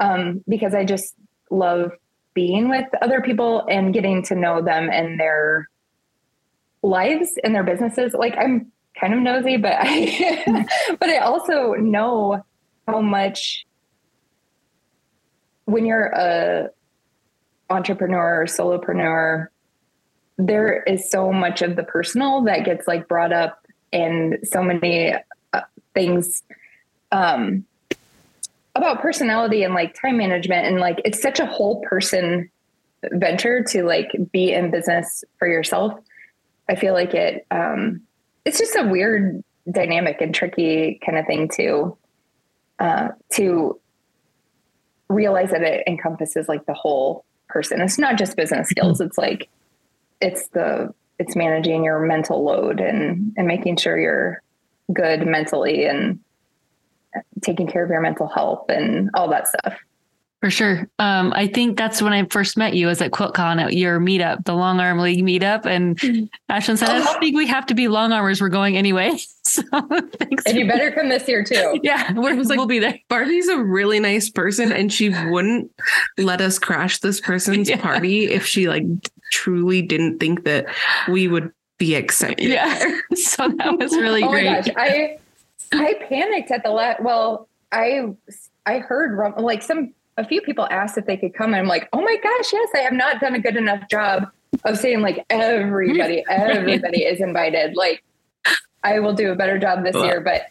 [0.00, 1.14] um, because I just
[1.50, 1.92] love
[2.34, 5.68] being with other people and getting to know them and their
[6.82, 8.14] lives and their businesses.
[8.14, 10.66] Like I'm kind of nosy, but I
[11.00, 12.44] but I also know
[12.86, 13.66] how much
[15.64, 16.70] when you're a
[17.70, 19.48] entrepreneur or solopreneur,
[20.38, 25.12] there is so much of the personal that gets like brought up and so many
[25.98, 26.44] things
[27.10, 27.64] um,
[28.76, 30.66] about personality and like time management.
[30.66, 32.48] And like it's such a whole person
[33.12, 35.92] venture to like be in business for yourself.
[36.68, 38.02] I feel like it um
[38.44, 41.96] it's just a weird dynamic and tricky kind of thing to
[42.78, 43.80] uh to
[45.08, 47.80] realize that it encompasses like the whole person.
[47.80, 49.00] It's not just business skills.
[49.00, 49.48] It's like
[50.20, 54.42] it's the it's managing your mental load and and making sure you're
[54.92, 56.18] good mentally and
[57.42, 59.78] taking care of your mental health and all that stuff.
[60.40, 60.88] For sure.
[61.00, 64.44] Um, I think that's when I first met you was at QuiltCon at your meetup,
[64.44, 65.66] the Longarm League meetup.
[65.66, 65.98] And
[66.50, 68.40] Ashelyn said, I don't think we have to be longarmers.
[68.40, 69.18] We're going anyway.
[69.48, 69.62] So
[70.18, 70.44] thanks.
[70.44, 71.80] And you better come this year too.
[71.82, 72.12] Yeah.
[72.12, 72.98] We're, like, we'll be there.
[73.08, 75.72] Barbie's a really nice person and she wouldn't
[76.18, 77.80] let us crash this person's yeah.
[77.80, 78.84] party if she like
[79.32, 80.66] truly didn't think that
[81.08, 82.48] we would be accepted.
[82.48, 83.00] Yeah.
[83.16, 84.44] So that was really oh great.
[84.44, 85.18] Gosh, I
[85.72, 87.02] I panicked at the last.
[87.02, 88.14] Well, I
[88.66, 91.88] I heard like some a few people asked if they could come, and I'm like,
[91.92, 94.30] oh my gosh, yes, I have not done a good enough job
[94.64, 97.76] of saying like everybody, everybody is invited.
[97.76, 98.02] Like,
[98.84, 100.42] I will do a better job this year, but.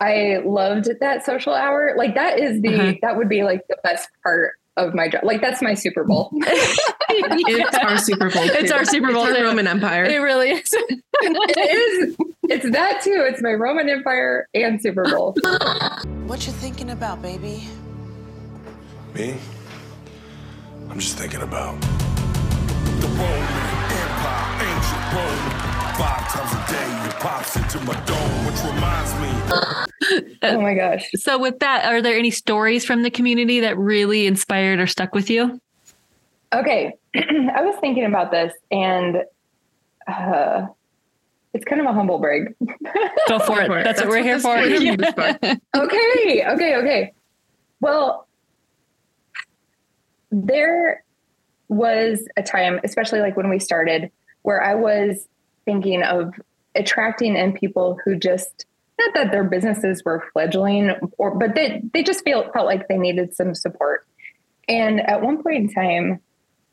[0.00, 1.94] I loved that social hour.
[1.96, 2.92] Like that is the uh-huh.
[3.02, 5.24] that would be like the best part of my job.
[5.24, 6.30] Like that's my Super Bowl.
[6.32, 8.46] it's our Super Bowl.
[8.46, 8.52] Too.
[8.54, 9.26] It's our Super Bowl.
[9.26, 10.04] It's our Roman Empire.
[10.04, 10.72] It really is.
[10.72, 12.16] it is.
[12.48, 13.24] It's that too.
[13.28, 15.34] It's my Roman Empire and Super Bowl.
[16.26, 17.68] What you thinking about, baby?
[19.14, 19.36] Me?
[20.88, 23.22] I'm just thinking about the Roman
[23.90, 25.61] Empire, ancient Rome.
[26.72, 30.38] Five times a day, it pops into my dome, which reminds me.
[30.42, 31.10] oh my gosh.
[31.16, 35.14] So, with that, are there any stories from the community that really inspired or stuck
[35.14, 35.60] with you?
[36.52, 36.94] Okay.
[37.14, 39.22] I was thinking about this and
[40.06, 40.66] uh,
[41.54, 42.54] it's kind of a humble brag.
[43.28, 43.68] Go for it.
[43.68, 44.56] That's, That's, what we're here for.
[45.76, 46.46] okay.
[46.46, 46.76] Okay.
[46.76, 47.12] Okay.
[47.80, 48.26] Well,
[50.30, 51.04] there
[51.68, 54.10] was a time, especially like when we started,
[54.42, 55.28] where I was
[55.64, 56.32] thinking of
[56.74, 58.66] attracting in people who just
[58.98, 62.98] not that their businesses were fledgling or but they they just feel felt like they
[62.98, 64.06] needed some support.
[64.68, 66.20] And at one point in time,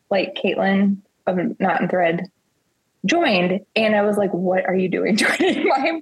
[0.10, 2.30] like Caitlin of Not in Thread
[3.06, 6.02] joined and I was like, what are you doing joining my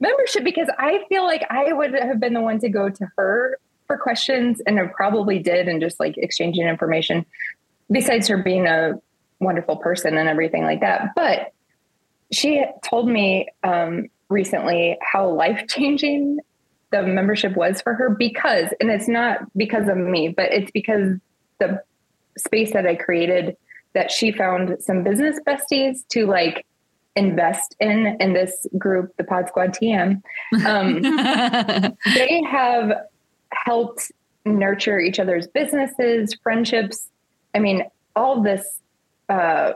[0.00, 0.44] membership?
[0.44, 3.98] Because I feel like I would have been the one to go to her for
[3.98, 7.26] questions and I probably did and just like exchanging information
[7.90, 8.94] besides her being a
[9.40, 11.10] wonderful person and everything like that.
[11.14, 11.52] But
[12.34, 16.38] she told me um, recently how life changing
[16.90, 21.18] the membership was for her because, and it's not because of me, but it's because
[21.58, 21.82] the
[22.38, 23.56] space that I created
[23.94, 26.66] that she found some business besties to like
[27.16, 30.20] invest in in this group, the Pod Squad TM.
[30.64, 31.00] Um,
[32.14, 32.92] they have
[33.52, 34.10] helped
[34.44, 37.08] nurture each other's businesses, friendships.
[37.54, 37.84] I mean,
[38.16, 38.80] all this,
[39.28, 39.74] uh,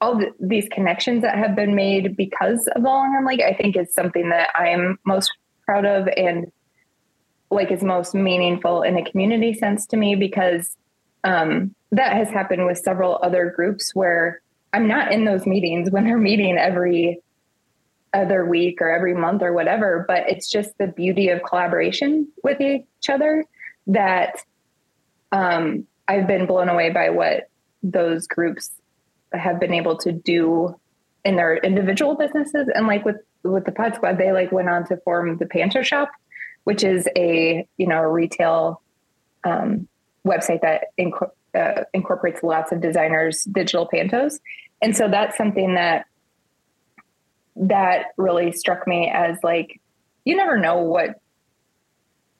[0.00, 3.76] all the, these connections that have been made because of the Longarm League, I think
[3.76, 5.32] is something that I'm most
[5.66, 6.50] proud of and
[7.50, 10.76] like is most meaningful in a community sense to me because
[11.24, 14.40] um, that has happened with several other groups where
[14.72, 17.20] I'm not in those meetings when they're meeting every
[18.14, 22.60] other week or every month or whatever, but it's just the beauty of collaboration with
[22.60, 23.44] each other
[23.86, 24.36] that
[25.32, 27.48] um, I've been blown away by what
[27.82, 28.70] those groups
[29.32, 30.74] have been able to do
[31.24, 32.68] in their individual businesses.
[32.74, 35.82] And like with with the Pod Squad, they like went on to form the Panto
[35.82, 36.10] Shop,
[36.64, 38.82] which is a you know a retail
[39.44, 39.88] um,
[40.26, 44.38] website that inc- uh, incorporates lots of designers' digital pantos,
[44.82, 46.06] and so that's something that
[47.56, 49.80] that really struck me as like
[50.24, 51.20] you never know what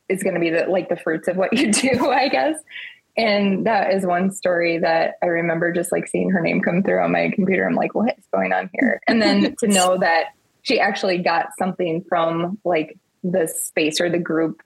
[0.08, 2.56] is going to be the like the fruits of what you do, I guess.
[3.16, 7.02] And that is one story that I remember just like seeing her name come through
[7.02, 7.66] on my computer.
[7.66, 9.00] I'm like, what is going on here?
[9.06, 10.26] And then to know that
[10.62, 14.62] she actually got something from like the space or the group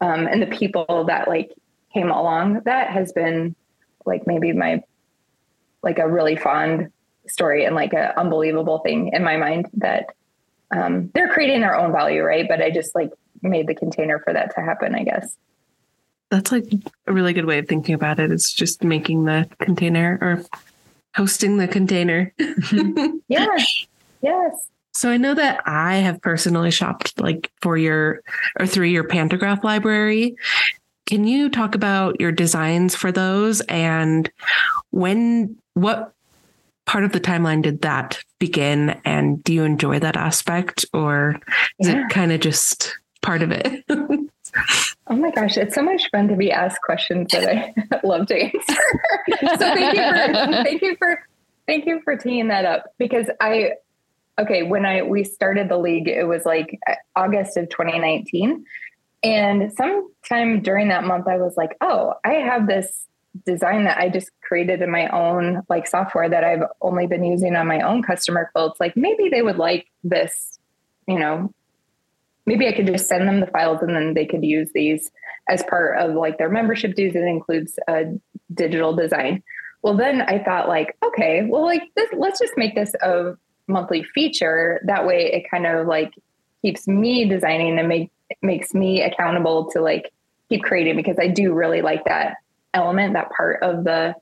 [0.00, 1.52] um, and the people that like
[1.92, 3.54] came along that has been
[4.04, 4.82] like maybe my
[5.82, 6.90] like a really fond
[7.26, 10.06] story and like an unbelievable thing in my mind that
[10.74, 13.10] um, they're creating their own value right but i just like
[13.42, 15.36] made the container for that to happen i guess
[16.34, 16.64] that's like
[17.06, 20.44] a really good way of thinking about it it's just making the container or
[21.14, 23.16] hosting the container mm-hmm.
[23.28, 23.46] yeah
[24.22, 24.54] Yes.
[24.92, 28.22] So I know that I have personally shopped like for your
[28.58, 30.34] or through your pantograph library.
[31.04, 34.30] Can you talk about your designs for those and
[34.92, 36.14] when what
[36.86, 41.38] part of the timeline did that begin and do you enjoy that aspect or
[41.80, 42.06] is Yeah.
[42.06, 43.84] it kind of just part of it?
[45.06, 47.74] Oh my gosh, it's so much fun to be asked questions that I
[48.04, 48.58] love to answer.
[49.40, 51.18] so thank you for thank you for
[51.66, 53.72] thank you for teeing that up because I
[54.38, 58.64] okay when I we started the league it was like uh, August of 2019
[59.22, 63.06] and sometime during that month I was like oh I have this
[63.46, 67.56] design that I just created in my own like software that I've only been using
[67.56, 70.58] on my own customer quilts like maybe they would like this
[71.06, 71.52] you know
[72.46, 75.10] maybe I could just send them the files and then they could use these
[75.48, 77.14] as part of like their membership dues.
[77.14, 78.04] It includes a
[78.52, 79.42] digital design.
[79.82, 83.34] Well, then I thought like, okay, well, like this, let's just make this a
[83.66, 84.80] monthly feature.
[84.86, 86.12] That way it kind of like
[86.62, 88.10] keeps me designing and make,
[88.42, 90.10] makes me accountable to like
[90.48, 92.36] keep creating because I do really like that
[92.72, 94.14] element, that part of the,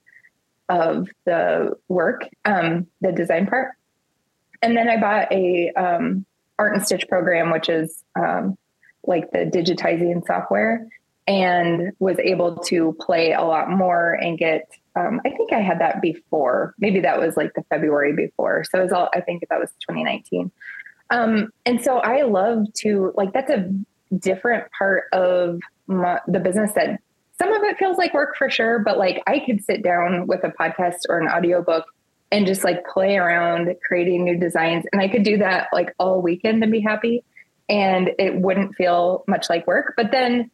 [0.69, 3.73] of the work, um, the design part.
[4.63, 6.25] And then I bought a, um,
[6.59, 8.57] art and stitch program, which is um,
[9.05, 10.87] like the digitizing software,
[11.27, 14.71] and was able to play a lot more and get.
[14.95, 16.75] Um, I think I had that before.
[16.79, 18.65] Maybe that was like the February before.
[18.65, 19.09] So it was all.
[19.15, 20.51] I think that was 2019.
[21.11, 23.71] Um, and so I love to like that's a
[24.17, 27.01] different part of my, the business that
[27.39, 30.45] some of it feels like work for sure, but like I could sit down with
[30.45, 31.85] a podcast or an audiobook
[32.33, 34.85] and just like play around creating new designs.
[34.91, 37.23] And I could do that like all weekend and be happy.
[37.69, 39.95] And it wouldn't feel much like work.
[39.97, 40.51] But then,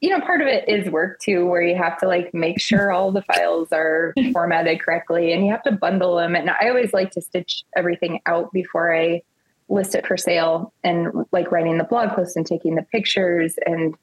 [0.00, 2.90] you know, part of it is work too, where you have to like make sure
[2.90, 6.34] all the files are formatted correctly and you have to bundle them.
[6.34, 9.22] And I always like to stitch everything out before I
[9.68, 13.94] list it for sale and like writing the blog post and taking the pictures and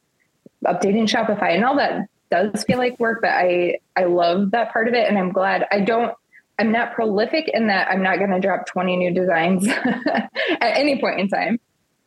[0.65, 4.87] updating Shopify and all that does feel like work, but I I love that part
[4.87, 6.13] of it and I'm glad I don't
[6.59, 9.67] I'm not prolific in that I'm not going to drop 20 new designs
[10.07, 10.29] at
[10.61, 11.59] any point in time.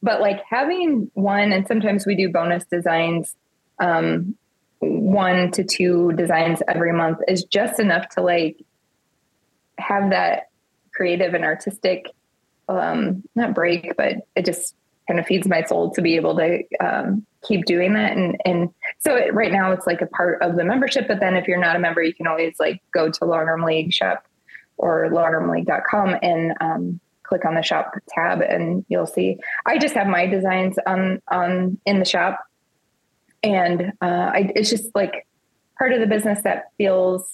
[0.02, 3.34] But like having one, and sometimes we do bonus designs,
[3.78, 4.36] um,
[4.80, 8.58] one to two designs every month is just enough to like
[9.78, 10.48] have that
[10.92, 12.06] creative and artistic,
[12.68, 14.74] um, not break, but it just
[15.08, 18.16] kind of feeds my soul to be able to um, keep doing that.
[18.16, 21.08] And and so it, right now it's like a part of the membership.
[21.08, 23.92] But then if you're not a member, you can always like go to Longarm League
[23.92, 24.26] shop
[24.76, 29.38] or longarmleague.com and um, click on the shop tab and you'll see.
[29.66, 32.40] I just have my designs on on in the shop.
[33.42, 35.26] And uh, I, it's just like
[35.78, 37.24] part of the business that feels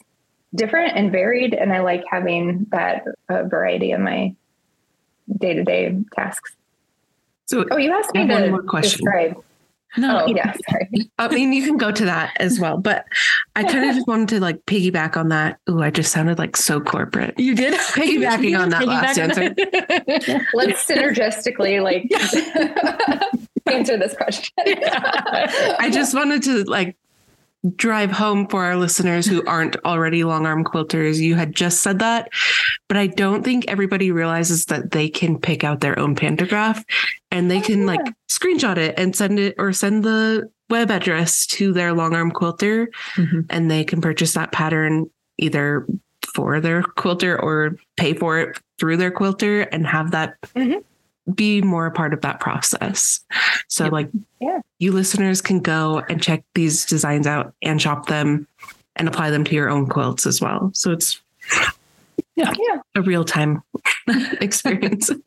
[0.55, 1.53] different and varied.
[1.53, 4.34] And i like having that uh, variety in my
[5.36, 6.55] day-to-day tasks.
[7.47, 9.05] So oh you asked me one more question.
[9.05, 9.36] describe
[9.97, 13.07] No, oh yeah sorry I mean, you can go to that as well, but
[13.57, 15.59] I kind of just wanted to like piggyback on that.
[15.68, 17.39] Ooh, I just sounded like so corporate.
[17.39, 17.74] you did.
[17.78, 19.55] Piggybacking on that last answer.
[20.55, 22.11] let's synergistically like
[23.66, 26.97] answer this question I just wanted to like
[27.76, 31.18] drive home for our listeners who aren't already long arm quilters.
[31.18, 32.28] You had just said that,
[32.88, 36.84] but I don't think everybody realizes that they can pick out their own pantograph
[37.30, 38.00] and they can like
[38.30, 42.88] screenshot it and send it or send the web address to their long arm quilter
[43.16, 43.46] Mhm.
[43.50, 45.06] and they can purchase that pattern
[45.38, 45.86] either
[46.34, 50.82] for their quilter or pay for it through their quilter and have that Mhm.
[51.35, 53.20] Be more a part of that process.
[53.68, 53.93] So Yep.
[53.93, 54.09] like
[54.41, 54.61] Yeah.
[54.79, 58.47] you listeners can go and check these designs out and shop them
[58.97, 60.70] and apply them to your own quilts as well.
[60.74, 61.20] So it's
[62.35, 62.53] Yeah.
[62.57, 62.81] Yeah.
[62.95, 63.62] a real time
[64.41, 65.11] experience.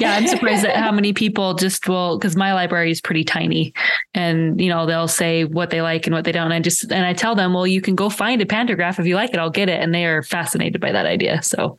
[0.00, 3.72] Yeah, I'm surprised at how many people just will because my library is pretty tiny,
[4.12, 6.46] and you know they'll say what they like and what they don't.
[6.46, 9.06] And I just and I tell them, well, you can go find a pantograph if
[9.06, 9.38] you like it.
[9.38, 11.42] I'll get it, and they are fascinated by that idea.
[11.42, 11.78] So,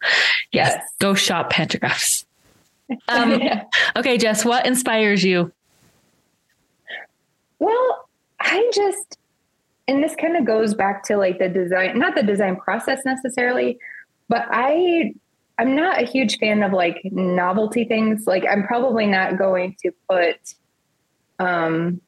[0.53, 0.84] yes, Yes.
[0.99, 2.26] go shop pantographs.
[3.07, 3.63] Um, Yeah.
[3.95, 5.51] okay, Jess, what inspires you?
[7.59, 8.09] Well,
[8.39, 9.17] I just,
[9.88, 13.77] and this kind of goes back to like the design, not the design process necessarily,
[14.29, 15.13] but I,
[15.57, 18.27] I'm not a huge fan of like novelty things.
[18.27, 20.38] Like I'm probably not going to put,
[21.39, 22.01] um,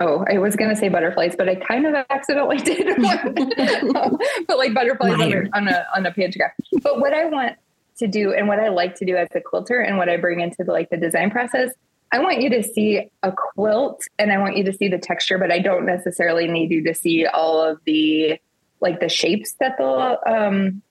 [0.00, 2.86] oh, I was going to say butterflies, but I kind of accidentally did
[4.46, 6.52] put like butterflies on a, on a, on a pantograph.
[6.82, 7.56] But what I want
[7.98, 10.40] to do and what I like to do as a quilter and what I bring
[10.40, 11.70] into the, like the design process
[12.10, 15.38] I want you to see a quilt and I want you to see the texture,
[15.38, 18.40] but I don't necessarily need you to see all of the
[18.80, 20.82] like the shapes that the um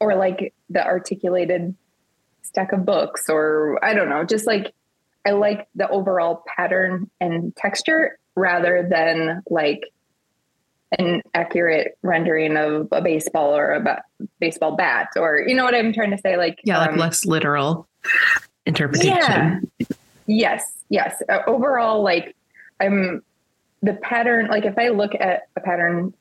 [0.00, 1.74] or like the articulated
[2.42, 4.74] stack of books or I don't know, just like
[5.26, 9.84] I like the overall pattern and texture rather than like
[10.98, 14.02] an accurate rendering of a baseball or a ba-
[14.38, 17.24] baseball bat or you know what I'm trying to say like Yeah, like um, less
[17.24, 17.88] literal
[18.66, 19.16] interpretation.
[19.78, 19.86] yeah.
[20.26, 21.22] Yes, yes.
[21.28, 22.34] Uh, overall, like
[22.80, 23.22] I'm
[23.82, 24.46] the pattern.
[24.46, 26.14] Like if I look at a pattern,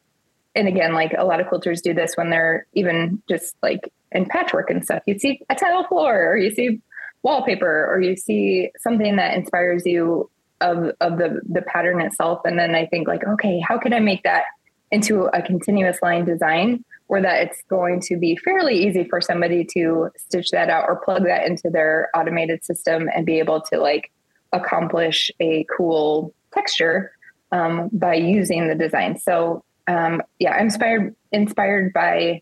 [0.56, 4.26] and again, like a lot of quilters do this when they're even just like in
[4.26, 5.04] patchwork and stuff.
[5.06, 6.82] You see a tile floor, or you see
[7.22, 10.30] wallpaper, or you see something that inspires you
[10.64, 14.00] of of the the pattern itself, and then I think like, okay, how can I
[14.00, 14.46] make that
[14.92, 16.84] into a continuous line design?
[17.10, 20.96] Or that it's going to be fairly easy for somebody to stitch that out or
[20.96, 24.12] plug that into their automated system and be able to like
[24.52, 27.12] accomplish a cool texture
[27.52, 29.20] um, by using the design.
[29.20, 32.42] So um, yeah, I'm inspired inspired by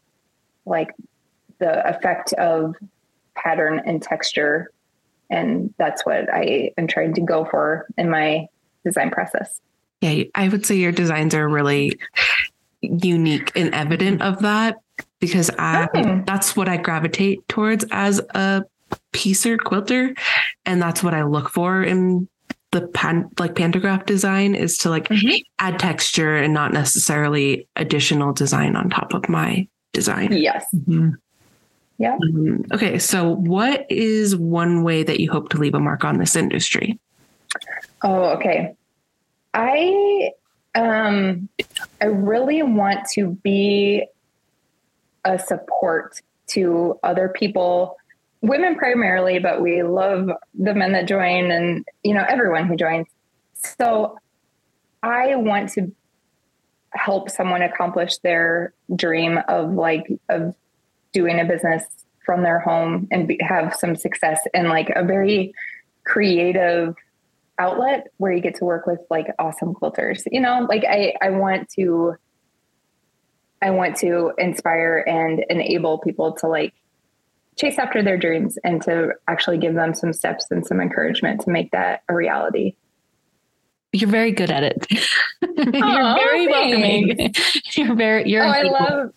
[0.66, 0.94] like
[1.60, 2.76] the effect of
[3.36, 4.72] pattern and texture,
[5.32, 8.48] and that's what I am trying to go for in my
[8.86, 9.60] design process.
[10.02, 11.98] Yeah, I would say your designs are really
[12.82, 14.78] unique and evident of that
[15.20, 16.24] because I Oh.
[16.26, 18.64] that's what I gravitate towards as a
[19.14, 20.14] piecer quilter
[20.66, 22.28] and that's what I look for in
[22.72, 25.44] the pan like pantograph design is to like Mhm.
[25.60, 30.32] add texture and not necessarily additional design on top of my design.
[30.32, 30.66] Yes.
[32.02, 32.16] Yeah.
[32.16, 36.18] Um, okay, so what is one way that you hope to leave a mark on
[36.18, 37.00] this industry?
[38.02, 38.74] Oh, okay.
[39.54, 40.32] I
[40.74, 41.48] um
[42.02, 44.08] I really want to be
[45.26, 47.98] a support to other people,
[48.42, 53.06] women primarily, but we love the men that join and you know everyone who joins.
[53.54, 54.18] So
[55.04, 55.94] I want to
[56.94, 60.56] help someone accomplish their dream of like of
[61.14, 61.84] doing a business
[62.26, 65.54] from their home and be, have some success in like a very
[66.06, 66.96] creative
[67.60, 70.24] outlet where you get to work with like awesome quilters.
[70.32, 72.16] You know, like I I want to
[73.62, 76.74] I want to inspire and enable people to like
[77.58, 81.52] chase after their dreams and to actually give them some steps and some encouragement to
[81.52, 82.76] make that a reality.
[83.94, 84.88] You're very good at it.
[85.42, 87.34] you're very welcoming.
[87.74, 89.14] You're very you're oh, I love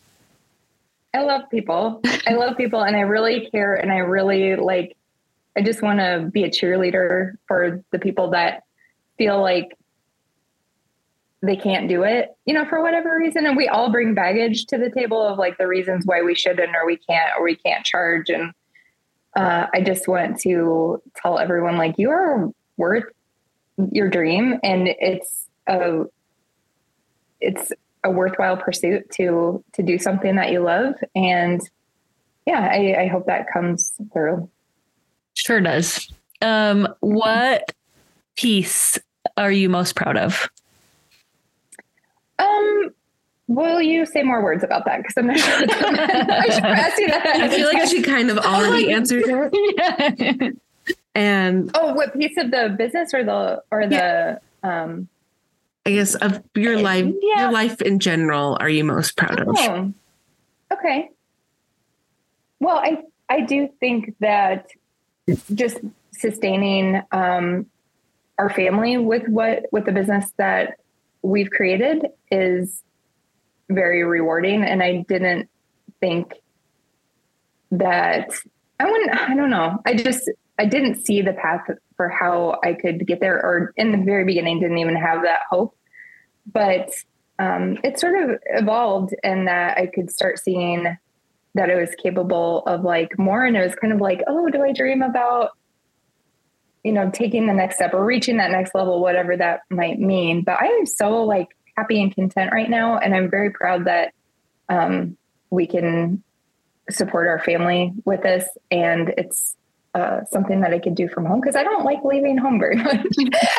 [1.15, 2.01] I love people.
[2.27, 4.97] I love people and I really care and I really like
[5.57, 8.65] I just want to be a cheerleader for the people that
[9.17, 9.79] feel like
[11.43, 13.47] they can't do it, you know, for whatever reason.
[13.47, 16.75] And we all bring baggage to the table of like the reasons why we shouldn't
[16.75, 18.31] or we can't or we can't charge.
[18.31, 18.53] And
[19.37, 23.05] uh, I just want to tell everyone like you are worth
[23.93, 26.05] your dream and it's a
[27.41, 27.73] it's
[28.05, 30.95] a worthwhile pursuit to to do something that you love.
[31.15, 31.61] And
[32.47, 34.49] yeah, I, I hope that comes through.
[35.35, 36.11] Sure does.
[36.43, 37.73] Um, what
[38.37, 38.99] piece
[39.37, 40.49] are you most proud of?
[42.39, 42.91] Um,
[43.49, 44.99] will you say more words about that?
[44.99, 45.55] Because I'm not sure.
[45.57, 47.27] I should ask you that.
[47.27, 50.11] I feel like I should kind of already answer that.
[50.19, 50.51] yeah.
[51.15, 55.09] And Oh, what piece of the business or the or the um?
[55.87, 57.43] I guess of your life, Yeah.
[57.45, 59.49] your life in general, are you most proud of?
[59.51, 59.93] Oh,
[60.73, 61.11] okay.
[62.61, 64.67] Well, I I do think that
[65.55, 65.81] just
[66.13, 67.67] sustaining um,
[68.39, 70.79] our family with what with the business that
[71.23, 72.83] we've created is
[73.69, 75.49] very rewarding, and I didn't
[76.01, 76.33] think
[77.73, 78.31] that
[78.81, 79.15] I wouldn't.
[79.15, 79.81] I don't know.
[79.85, 81.63] I just I didn't see the path
[81.97, 85.41] for how I could get there, or in the very beginning, didn't even have that
[85.51, 85.77] hope.
[86.51, 86.91] But
[87.39, 90.97] um, it sort of evolved, and that I could start seeing
[91.55, 94.63] that I was capable of like more, and it was kind of like, oh, do
[94.63, 95.51] I dream about
[96.85, 100.43] you know taking the next step or reaching that next level, whatever that might mean.
[100.43, 104.13] But I am so like happy and content right now, and I'm very proud that
[104.69, 105.17] um,
[105.51, 106.23] we can
[106.91, 109.57] support our family with this, and it's
[109.95, 112.77] uh, something that I could do from home because I don't like leaving home very
[112.83, 113.07] much.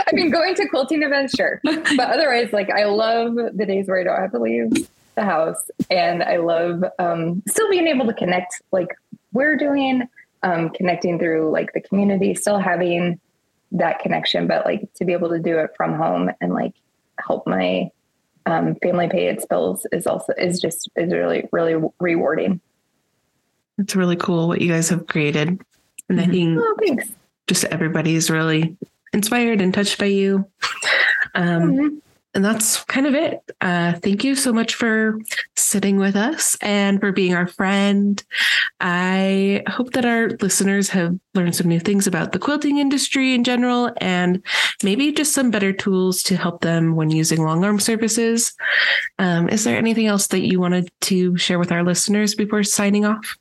[0.07, 3.99] I mean, going to quilting events, sure, but otherwise, like I love the days where
[3.99, 8.13] I don't have to leave the house, and I love um, still being able to
[8.13, 8.89] connect, like
[9.31, 10.03] we're doing,
[10.43, 13.19] um, connecting through like the community, still having
[13.71, 16.73] that connection, but like to be able to do it from home and like
[17.25, 17.89] help my
[18.45, 22.59] um, family pay its bills is also is just is really really rewarding.
[23.77, 25.59] It's really cool what you guys have created.
[26.09, 27.09] And I think Oh, thanks.
[27.47, 28.75] just everybody's really
[29.13, 30.45] inspired and touched by you.
[31.35, 31.97] Um, Mhm.
[32.33, 33.39] and that's kind of it.
[33.61, 35.19] Uh, thank you so much for
[35.55, 38.23] sitting with us and for being our friend.
[38.79, 43.43] I hope that our listeners have learned some new things about the quilting industry in
[43.43, 44.41] general and
[44.83, 48.53] maybe just some better tools to help them when using long arm services.
[49.17, 53.05] Um, is there anything else that you wanted to share with our listeners before signing
[53.05, 53.37] off?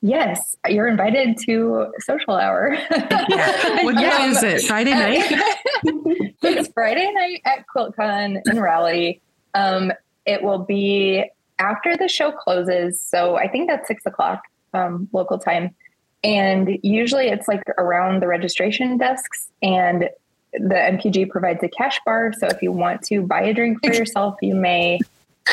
[0.00, 2.76] Yes, you're invited to social hour.
[2.90, 3.84] Yeah.
[3.84, 3.96] What
[4.30, 4.62] is it?
[4.62, 5.42] Friday night?
[6.42, 9.20] it's Friday night at QuiltCon in Raleigh.
[9.54, 9.92] Um,
[10.24, 11.24] it will be
[11.58, 13.00] after the show closes.
[13.00, 14.42] So I think that's six o'clock
[14.72, 15.74] um, local time.
[16.22, 20.08] And usually it's like around the registration desks, and
[20.52, 22.32] the MQG provides a cash bar.
[22.38, 24.98] So if you want to buy a drink for yourself, you may.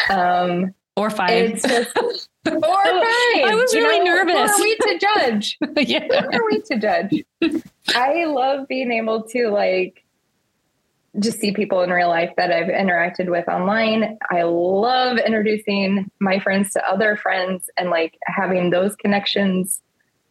[0.10, 1.52] Um, or five.
[1.52, 2.62] It's just, or five.
[2.64, 4.58] I was you really know, nervous.
[4.58, 5.58] Who are we to judge?
[5.78, 6.08] yeah.
[6.08, 7.24] Who are we to judge?
[7.96, 10.04] I love being able to like
[11.20, 14.18] just see people in real life that I've interacted with online.
[14.32, 19.82] I love introducing my friends to other friends and like having those connections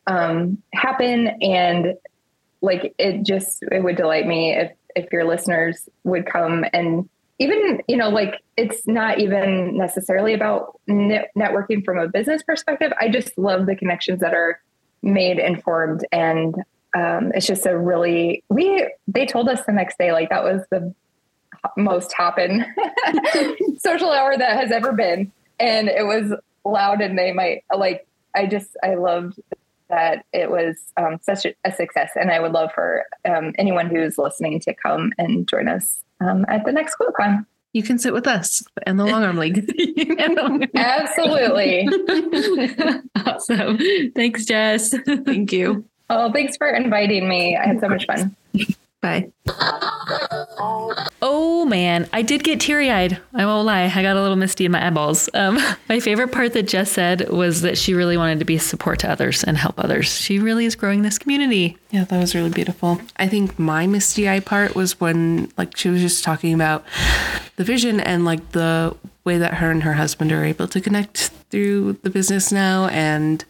[0.07, 1.29] um, happen.
[1.41, 1.95] And
[2.61, 7.09] like it just it would delight me if if your listeners would come and
[7.39, 12.93] even you know like it's not even necessarily about net- networking from a business perspective.
[13.01, 14.61] I just love the connections that are
[15.03, 16.55] made informed and
[16.97, 20.63] um, it's just a really we they told us the next day like that was
[20.71, 20.95] the
[21.77, 22.65] most hopping
[23.79, 25.33] social hour that has ever been.
[25.59, 26.33] And it was
[26.65, 29.39] loud and they might like i just i loved
[29.91, 32.13] that it was um, such a, success.
[32.15, 36.45] And i would love for um, anyone who's listening to come and join us um,
[36.49, 37.45] at the next QuiltCon
[37.75, 39.67] you can sit with us in the Longarm League.
[40.75, 41.89] Absolutely.
[43.27, 43.79] awesome.
[44.15, 44.95] Thanks, Jess.
[45.05, 45.85] Thank you.
[46.09, 47.57] Oh, thanks for inviting me.
[47.57, 48.35] I had so much fun.
[49.05, 49.29] Bye.
[51.21, 53.21] Oh man, I did get teary eyed.
[53.35, 53.93] I won't lie.
[53.95, 55.29] I got a little misty in my eyeballs.
[55.35, 55.59] Um,
[55.91, 59.01] my favorite part that Jess said was that she really wanted to be a support
[59.01, 60.09] to others and help others.
[60.09, 61.77] She really is growing this community.
[61.91, 62.99] Yeah, that was really beautiful.
[63.19, 66.83] I think my misty eye part was when like she was just talking about
[67.57, 71.29] the vision and like the way that her and her husband are able to connect
[71.51, 73.45] through the business now and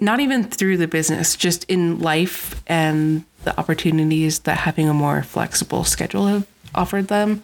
[0.00, 5.22] not even through the business, just in life and the opportunities that having a more
[5.22, 7.42] flexible schedule have offered them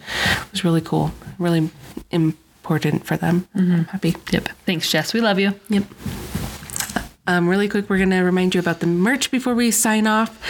[0.52, 1.70] was really cool, really
[2.10, 3.48] important for them.
[3.54, 3.74] Mm-hmm.
[3.74, 4.16] I'm happy.
[4.30, 4.48] Yep.
[4.66, 5.12] Thanks, Jess.
[5.12, 5.54] We love you.
[5.68, 5.84] Yep.
[7.28, 10.40] Um, really quick, we're going to remind you about the merch before we sign off.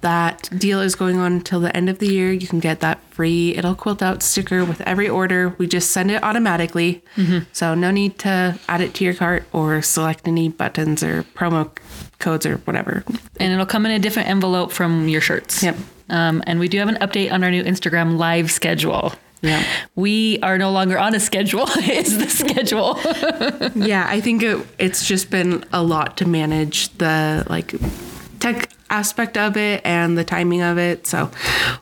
[0.00, 2.32] That deal is going on until the end of the year.
[2.32, 5.54] You can get that free It'll Quilt Out sticker with every order.
[5.58, 7.04] We just send it automatically.
[7.14, 7.44] Mm-hmm.
[7.52, 11.70] So, no need to add it to your cart or select any buttons or promo
[12.24, 13.04] codes or whatever.
[13.38, 15.62] And it'll come in a different envelope from your shirts.
[15.62, 15.76] Yep.
[16.08, 19.12] Um, and we do have an update on our new Instagram live schedule.
[19.42, 19.62] Yeah.
[19.94, 22.98] We are no longer on a schedule, is the schedule.
[23.86, 27.74] yeah, I think it, it's just been a lot to manage the like
[28.40, 31.06] tech aspect of it and the timing of it.
[31.06, 31.30] So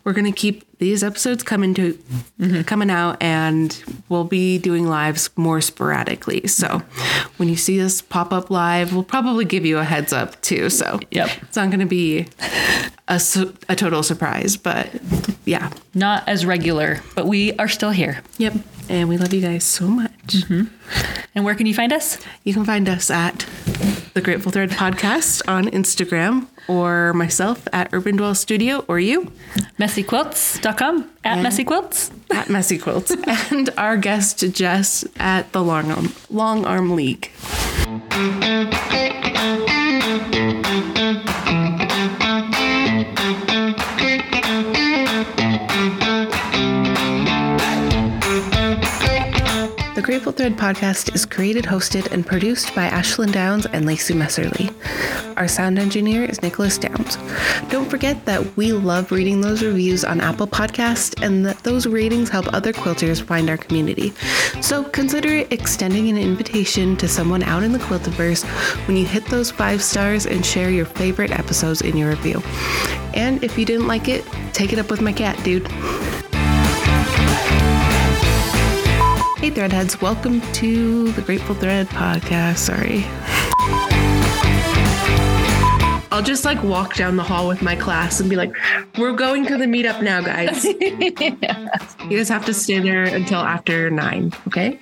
[0.02, 1.92] we're gonna keep these episodes coming to
[2.40, 2.62] mm-hmm.
[2.62, 6.46] coming out, and we'll be doing lives more sporadically.
[6.48, 6.82] So
[7.36, 10.70] when you see us pop up live, we'll probably give you a heads up too.
[10.70, 12.26] So yep, it's not gonna be
[13.06, 13.20] a,
[13.68, 14.90] a total surprise, but
[15.44, 18.20] yeah, not as regular, but we are still here.
[18.38, 18.54] Yep,
[18.88, 20.10] and we love you guys so much.
[20.28, 20.64] Mm-hmm.
[21.34, 22.18] And where can you find us?
[22.42, 23.46] You can find us at
[24.14, 29.30] the Grateful Thread podcast on Instagram or myself at Urban Dwell Studio or you.
[29.78, 32.10] MessyQuilts.com at and Messy Quilts.
[32.30, 33.10] At Messy Quilts.
[33.52, 37.30] and our guest Jess at the Long Arm, Longarm League.
[50.12, 54.70] Grateful Thread podcast is created, hosted, and produced by Ashelyn Downs and Lacie Messerly.
[55.38, 57.16] Our sound engineer is Nicholas Downs.
[57.70, 62.28] Don't forget that we love reading those reviews on Apple Podcast and that those ratings
[62.28, 64.10] help other quilters find our community.
[64.60, 68.44] So consider extending an invitation to someone out in the quiltiverse
[68.86, 72.42] when you hit those five stars and share your favorite episodes in your review.
[73.14, 75.66] And if you didn't like it, take it up with my cat, dude.
[79.42, 82.58] Hey, Threadheads, welcome to the Grateful Thread podcast.
[82.58, 83.02] Sorry.
[86.12, 88.54] I'll just like walk down the hall with my class and be like,
[88.96, 90.64] we're going to the meetup now, guys.
[90.64, 91.68] yeah.
[92.08, 94.78] You guys have to stay there until after nine, okay?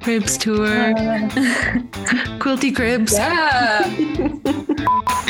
[0.00, 0.94] Cribs tour.
[2.40, 3.12] Quilty cribs.
[3.12, 3.84] Yeah.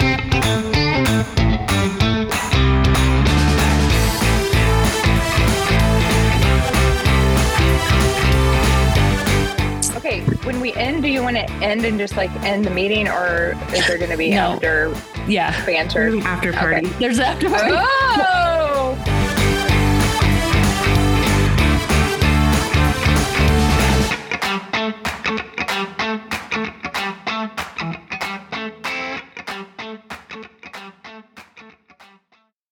[10.53, 13.99] end, do you want to end and just like end the meeting, or is there
[13.99, 14.53] going to be No.
[14.55, 14.95] after
[15.27, 15.65] Yeah.
[15.67, 16.17] banter?
[16.21, 16.87] After party.
[16.99, 17.51] There's after oh!
[17.51, 17.75] party.
[17.77, 18.65] Oh,